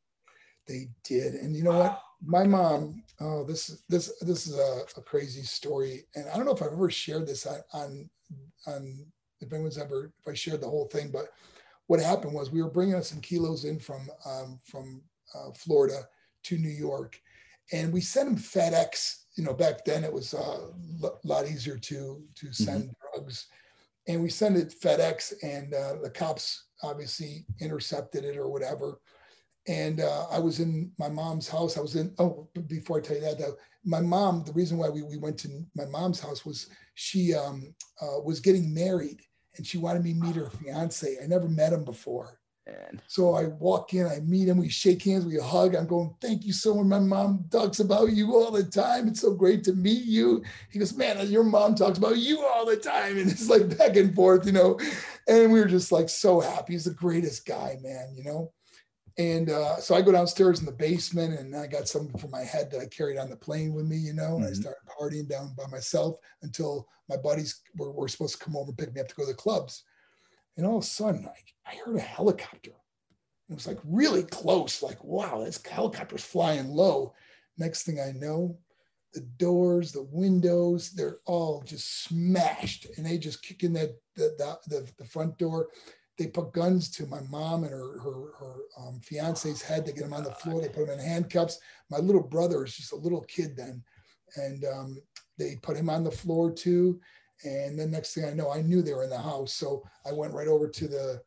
[0.67, 1.35] They did.
[1.35, 2.01] And you know what?
[2.25, 6.07] My mom, oh, this this this is a, a crazy story.
[6.15, 8.11] And I don't know if I've ever shared this on on,
[8.67, 9.07] on
[9.41, 11.29] if anyone's ever if I shared the whole thing, but
[11.87, 15.03] what happened was we were bringing us some kilos in from um, from
[15.35, 16.09] uh, Florida
[16.45, 17.21] to New York,
[17.73, 19.25] and we sent them FedEx.
[19.37, 23.19] You know, back then it was a uh, lot easier to to send mm-hmm.
[23.19, 23.47] drugs,
[24.09, 29.01] and we sent it FedEx, and uh, the cops obviously intercepted it or whatever.
[29.67, 31.79] And uh, I was in my mom's house.
[31.79, 32.13] I was in.
[32.19, 34.45] Oh, before I tell you that, though, my mom.
[34.45, 38.41] The reason why we, we went to my mom's house was she um, uh, was
[38.41, 39.21] getting married
[39.57, 41.17] and she wanted me to meet her fiance.
[41.23, 42.41] I never met him before.
[42.67, 43.03] Man.
[43.09, 45.75] So I walk in, I meet him, we shake hands, we hug.
[45.75, 46.87] I'm going, thank you so much.
[46.87, 49.07] My mom talks about you all the time.
[49.07, 50.43] It's so great to meet you.
[50.71, 53.19] He goes, man, your mom talks about you all the time.
[53.25, 54.79] And it's like back and forth, you know.
[55.29, 56.73] And we were just like so happy.
[56.73, 58.53] He's the greatest guy, man, you know.
[59.17, 62.43] And uh, so I go downstairs in the basement and I got something for my
[62.43, 64.37] head that I carried on the plane with me, you know, mm-hmm.
[64.37, 64.61] and I mm-hmm.
[64.61, 68.79] started partying down by myself until my buddies were, were, supposed to come over and
[68.79, 69.85] pick me up to go to the clubs.
[70.57, 72.73] And all of a sudden, I, I heard a helicopter.
[73.51, 77.15] It was like really close, like, wow, this helicopter's flying low.
[77.59, 78.59] Next thing I know,
[79.13, 82.87] the doors, the windows, they're all just smashed.
[82.97, 85.69] And they just kick in that the, the, the, the front door
[86.17, 89.85] they put guns to my mom and her her, her um, fiance's head.
[89.85, 90.61] They get him on the floor.
[90.61, 91.59] They put him in handcuffs.
[91.91, 93.83] My little brother is just a little kid then,
[94.37, 94.99] and um,
[95.39, 97.01] they put him on the floor too.
[97.45, 100.13] And then next thing I know, I knew they were in the house, so I
[100.13, 101.21] went right over to the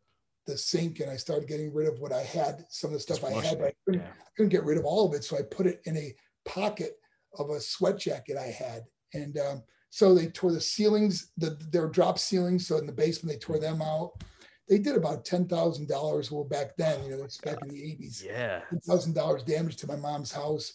[0.46, 2.66] the sink and I started getting rid of what I had.
[2.70, 4.08] Some of the stuff I had, but I couldn't, yeah.
[4.08, 5.26] I couldn't, get rid of all of it.
[5.26, 6.16] So I put it in a
[6.46, 6.94] pocket
[7.38, 11.34] of a sweat jacket I had, and um, so they tore the ceilings.
[11.36, 12.66] The their drop ceilings.
[12.66, 14.24] So in the basement, they tore them out
[14.68, 16.32] they did about ten thousand dollars.
[16.32, 18.24] Well, back then, you know, it's back in the eighties.
[18.26, 20.74] Yeah, ten thousand dollars damage to my mom's house,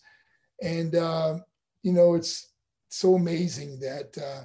[0.63, 1.39] and uh,
[1.83, 2.53] you know, it's
[2.89, 4.45] so amazing that uh,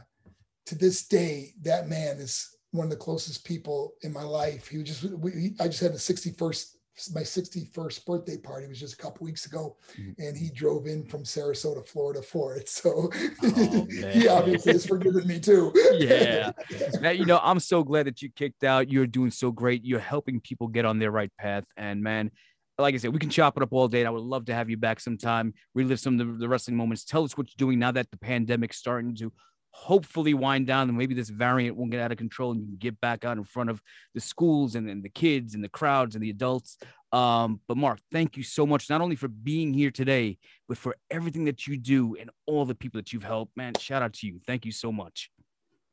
[0.65, 4.67] to this day, that man is one of the closest people in my life.
[4.67, 6.76] He was just, we, I just had the sixty first
[7.13, 10.19] my 61st birthday party was just a couple weeks ago mm-hmm.
[10.21, 13.09] and he drove in from sarasota florida for it so
[13.43, 16.51] oh, he obviously has forgiven me too yeah
[17.01, 19.99] now you know i'm so glad that you kicked out you're doing so great you're
[19.99, 22.31] helping people get on their right path and man
[22.79, 24.01] like I said, we can chop it up all day.
[24.01, 26.77] And I would love to have you back sometime, relive some of the, the wrestling
[26.77, 27.03] moments.
[27.03, 29.33] Tell us what you're doing now that the pandemic's starting to
[29.79, 32.77] hopefully wind down and maybe this variant won't get out of control and you can
[32.77, 33.79] get back out in front of
[34.15, 36.79] the schools and, and the kids and the crowds and the adults.
[37.11, 40.97] Um, but Marc, thank you so much, not only for being here today, but for
[41.11, 43.55] everything that you do and all the people that you've helped.
[43.55, 44.39] Man, shout out to you.
[44.47, 45.29] Thank you so much.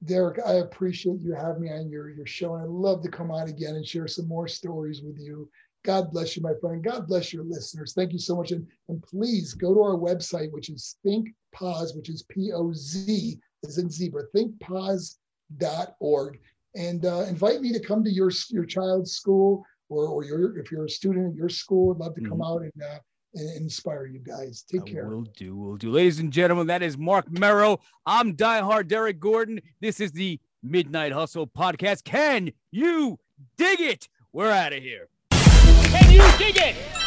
[0.02, 2.54] Derek, I appreciate you having me on your, your show.
[2.54, 5.48] And I'd love to come on again and share some more stories with you.
[5.84, 6.82] God bless you, my friend.
[6.82, 7.92] God bless your listeners.
[7.92, 8.50] Thank you so much.
[8.50, 12.72] And, and please go to our website, which is Think Pause, which is P O
[12.72, 16.38] Z is in zebra, thinkpoz.org.
[16.76, 20.72] And uh, invite me to come to your, your child's school or, or your, if
[20.72, 22.42] you're a student at your school, I'd love to come mm-hmm.
[22.42, 22.98] out and, uh,
[23.34, 24.64] and inspire you guys.
[24.70, 25.08] Take care.
[25.08, 25.56] We'll do.
[25.56, 25.90] We'll do.
[25.90, 27.80] Ladies and gentlemen, that is Marc Mero.
[28.06, 29.60] I'm diehard Derek Gordon.
[29.80, 32.04] This is the Midnight Hustle podcast.
[32.04, 33.18] Can you
[33.56, 34.08] dig it?
[34.32, 35.08] We're out of here.
[35.30, 37.03] Can you dig it?